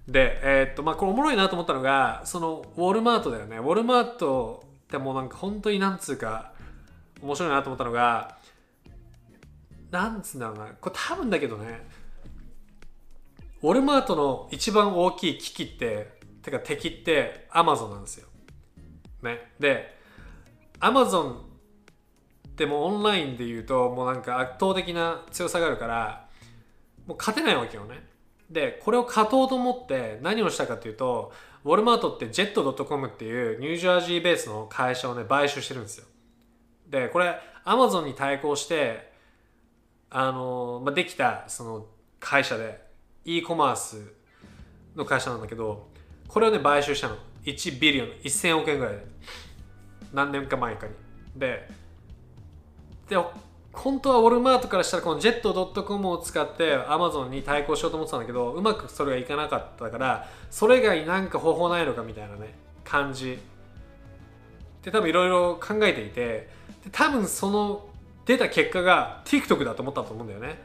[0.07, 6.53] で、えー、っとまあこれおもろいなと思ったのがそのウォルマートだよねウォルマートってもうなんか本当になんつうか
[7.21, 8.37] 面白いなと思ったのが
[9.91, 11.87] なんつうんだろうなこれ多分だけどね
[13.61, 16.15] ウォルマートの一番大きい危機って
[16.45, 18.27] てか敵ってアマゾンなんですよ。
[19.23, 19.51] ね。
[19.59, 19.97] で、
[20.79, 21.45] アマゾン
[22.55, 26.25] ってもオンラインで言うともうなんか圧倒的な強さがあるから
[27.05, 28.07] もう勝てないわけよね。
[28.49, 31.33] で、これを勝とうと思って何をしたかっていうと、
[31.63, 36.05] ウォルマートってジェット .com っていうニュージャージーベースの会社をね、買収してるんですよ。
[36.87, 39.11] で、これ、アマゾンに対抗して、
[40.09, 41.87] あの、まあ、できたその
[42.19, 42.81] 会社で、
[43.25, 44.13] e コマース
[44.95, 45.89] の会社なんだけど、
[46.27, 47.17] これをね、買収したの。
[47.43, 49.05] 1ビリオン、1000億円ぐらいで。
[50.13, 50.93] 何年か前かに。
[51.35, 51.67] で、
[53.09, 53.17] で、
[53.75, 62.53] 本当はウォルマートからしたらこのジェット .com を使ってアマゾンに対抗しようと思ってたんだけどうまくそれがいかなかったからそれ以外になんか方法ないのかみたいなね
[62.83, 63.37] 感じ。
[64.81, 66.21] で多分いろいろ考えていて
[66.83, 67.85] で多分その
[68.25, 70.57] 出た結果が TikTok だと思ったと思うんだよね。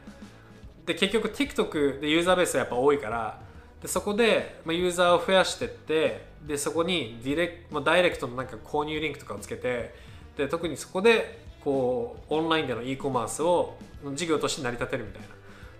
[0.85, 3.39] で結局 TikTok でユーザーベースがやっぱ多いから
[3.81, 9.93] でそこで、ま、ユーザーを増やしてってでそこにディレク、まあ、ダイレクトのなんか購入リンクとかをつけて
[10.37, 13.77] で特にそこでこうオンラインでの e コマースを
[14.13, 15.27] 事業として成り立てるみたいな。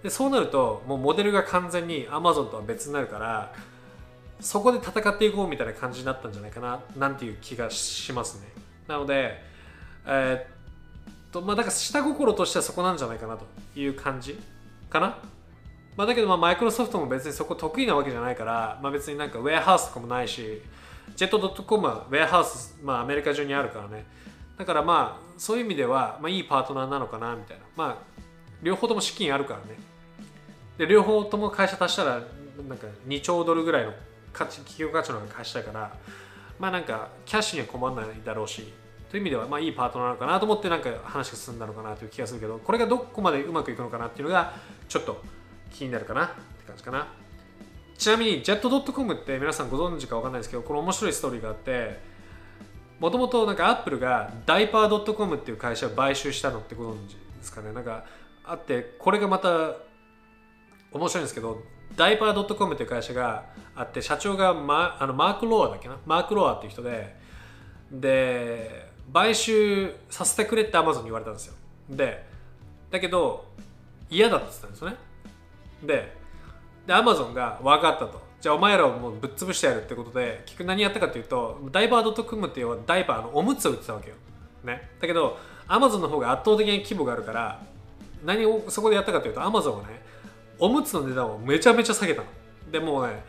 [0.04, 3.54] でそうなるともうモデルが完全に Amazon とは別になるから
[4.40, 8.48] そこで戦っていこうみたいな感じになったんじゃないかななんていう気がしますね。
[8.88, 9.44] なので
[10.06, 13.46] えー、っとまあだから下心としてはそこなんじゃないかなと
[13.80, 14.40] いう感じ
[14.90, 15.18] かな。
[15.96, 20.62] まあ、だけどまあマイクロソフトも別にそこ得意なわけじゃないから、まあ、別になんかウェアハウスとかもないし
[21.16, 24.06] ジェット .com はウェアハウス、まあ、アメリカ中にあるからね。
[24.62, 27.64] だからまあそういう意味では、まあ、いいパートナーなのかなみたいな。
[27.76, 28.22] まあ
[28.62, 29.80] 両方とも資金あるからね。
[30.78, 32.22] で両方とも会社足したら
[32.70, 33.94] なんか2兆ドルぐらいの
[34.32, 35.96] 価値企業価値の会社だから
[36.60, 38.72] まあなんかキャッシュには困らないだろうし
[39.10, 44.54] という意味ではまあいいパートナーなのかなと思ってなんか話が進んだのかなという気がするけどこれがどこまでうまくいくのかなっていうのが
[44.88, 45.24] ちょっと
[45.72, 46.34] 気になるかなって
[46.68, 47.08] 感じかな。
[47.98, 52.00] ちなみに jet.com って皆さんご存知か分かんないですけどこれ面白いストーリーがあって
[53.02, 57.74] もともとなんかアップルがダイパー .com っていう会社を買収したのってご存知ですかね。
[57.74, 58.06] なんか
[58.46, 59.72] あってこれがまた
[60.92, 61.64] 面白いんですけど
[61.96, 63.46] ダイパー .com っていう会社が
[63.76, 65.98] あって社長がマあのマーク・ロアだっけな？
[66.06, 67.18] マーク・ロアっていう人で
[67.92, 71.56] で買収させてくれってアマゾンに言われたんですよ。
[71.90, 72.24] で
[72.92, 73.46] だけど
[74.12, 74.98] 嫌だって言ったんですよね。
[75.82, 76.16] で
[76.86, 78.30] でアマゾンが分かったと。
[78.42, 84.16] じゃあお前らをもうぶっ潰してやるってことで結局何やったかっていうとダイバー .com っていうダイバーのおむつを売ってたわけよ、
[84.64, 85.38] ね、だけど
[85.68, 87.62] アマゾンの方が圧倒的に規模があるから
[88.26, 90.02] 何をそこでやったかというとアマゾンはね
[90.58, 92.28] おむつの値段をめちゃめちゃ下げたの。
[92.72, 93.24] でもうね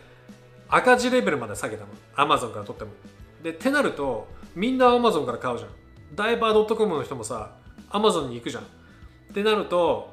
[0.69, 1.89] 赤字レベルまで下げたの。
[2.15, 2.91] アマゾンから取っても。
[3.43, 5.71] でってなるとみんなアマゾンから買うじゃん。
[6.15, 7.53] ダイバー .com の人もさ
[7.91, 8.63] アマゾンに行くじゃん。
[8.63, 8.67] っ
[9.33, 10.13] てなると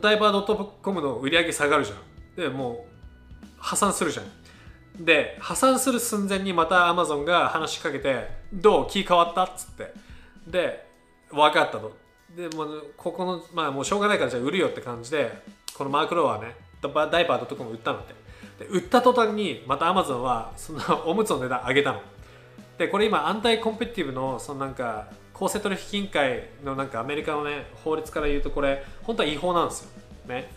[0.00, 1.98] ダイバー .com の売り上げ下がるじゃん。
[2.36, 2.89] でもう
[3.60, 5.04] 破産するじゃん。
[5.04, 8.86] で破産する寸前にまたアマゾンが話しかけて「どう？
[8.90, 9.94] 気変わった?」っつって。
[10.46, 10.86] で
[11.30, 11.96] 分かったと。
[12.34, 15.42] でもここのまあもうしょうがないからじゃあ売るよって感じで
[15.74, 16.88] このマークローはねダ
[17.20, 18.14] イバー .com 売ったのって。
[18.60, 22.00] で売った途端にまたアマゾンはそのおむつの値段上げたの。
[22.76, 29.90] でこれ今アンタイコンペティブのそのなんか公正取引委員会のなんかアメリカのね法律から言うとこれ本当は違法なんですよ。
[30.26, 30.50] ね。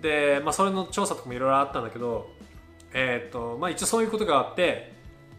[0.00, 2.30] で、まあ、それの調査とかもいろいろあったんだけど、
[2.92, 4.92] えーとまあ、一応そういうことがあって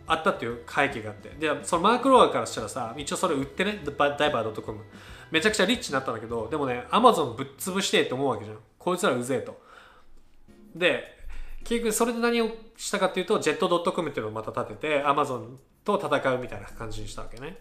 [0.08, 1.30] あったっていう背景があって。
[1.30, 3.92] でそのマーク・ロアからしたらさ一応それ売ってねダ
[4.28, 4.80] イバー .com
[5.32, 8.58] めちゃくちゃリッチになったんだけどでもねアマゾンぶっ潰してって思うわけじゃん。
[8.78, 9.62] こいつらうぜえと。
[10.76, 11.20] で
[11.64, 17.58] 結局それで何をしたかっていうとジェット .com っていうのをまた立ててアマゾンと戦うみたいな感じにしたわけね。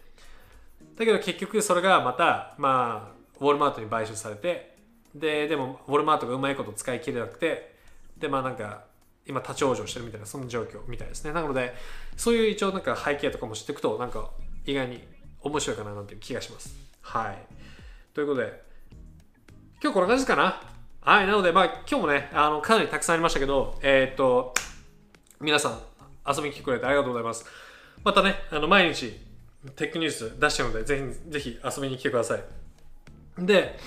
[0.97, 4.70] だけど結局それがまたまあウォルマートに買収されて
[5.15, 7.75] ででもウォルマートがうまいこと使い切れなくて
[8.17, 8.85] でまあなんか
[9.27, 11.33] 今立ち往生してるみたいなそんな状況みたいですね。
[11.33, 11.73] なので
[12.17, 14.29] そういう一応なんか背景とかも知っていくとなんか
[14.65, 15.03] 意外に
[15.41, 16.75] 面白いかななんていう気がします。
[17.01, 17.37] はい。
[18.13, 18.61] ということで
[19.81, 20.61] 今日こんな感じかな。
[21.01, 24.53] はいなのでまあ今日もねあのかなりたくさんありましたけどえー、っと
[25.39, 25.79] 皆さん
[26.27, 27.45] 遊びに来てくれてありがとうございます。
[28.03, 29.19] またねあの毎日
[29.75, 32.43] テックニュース出してるのでぜひぜひ遊びに来てください。
[33.39, 33.77] で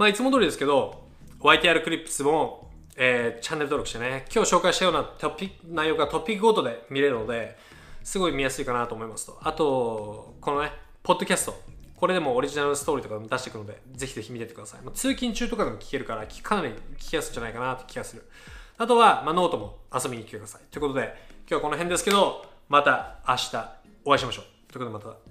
[0.00, 1.04] まあいつも通りですけど
[1.40, 2.70] YTR クリップスも
[3.02, 7.56] えー、チャンネル登録してね、今日紹介したようなトピ内容がトピックごとで見れるので、
[8.04, 9.38] すごい見やすいかなと思いますと。
[9.42, 10.72] あと、このね、
[11.02, 11.58] ポッドキャスト、
[11.96, 14.82] これでもオリジナルストーリーとかも出していくので、ぜひぜひ見ててください。
[14.82, 18.28] まあ、通勤中とかでも聞けるから、かなり聞きやすいんじゃないかなって気がする。
[18.76, 20.62] あとは、まあ、ノートも遊びに来てください。
[20.70, 21.14] ということで、
[21.48, 23.56] 今日はこの辺ですけど、また明日
[24.04, 24.44] お会いしましょう。
[24.70, 25.29] ということでまた。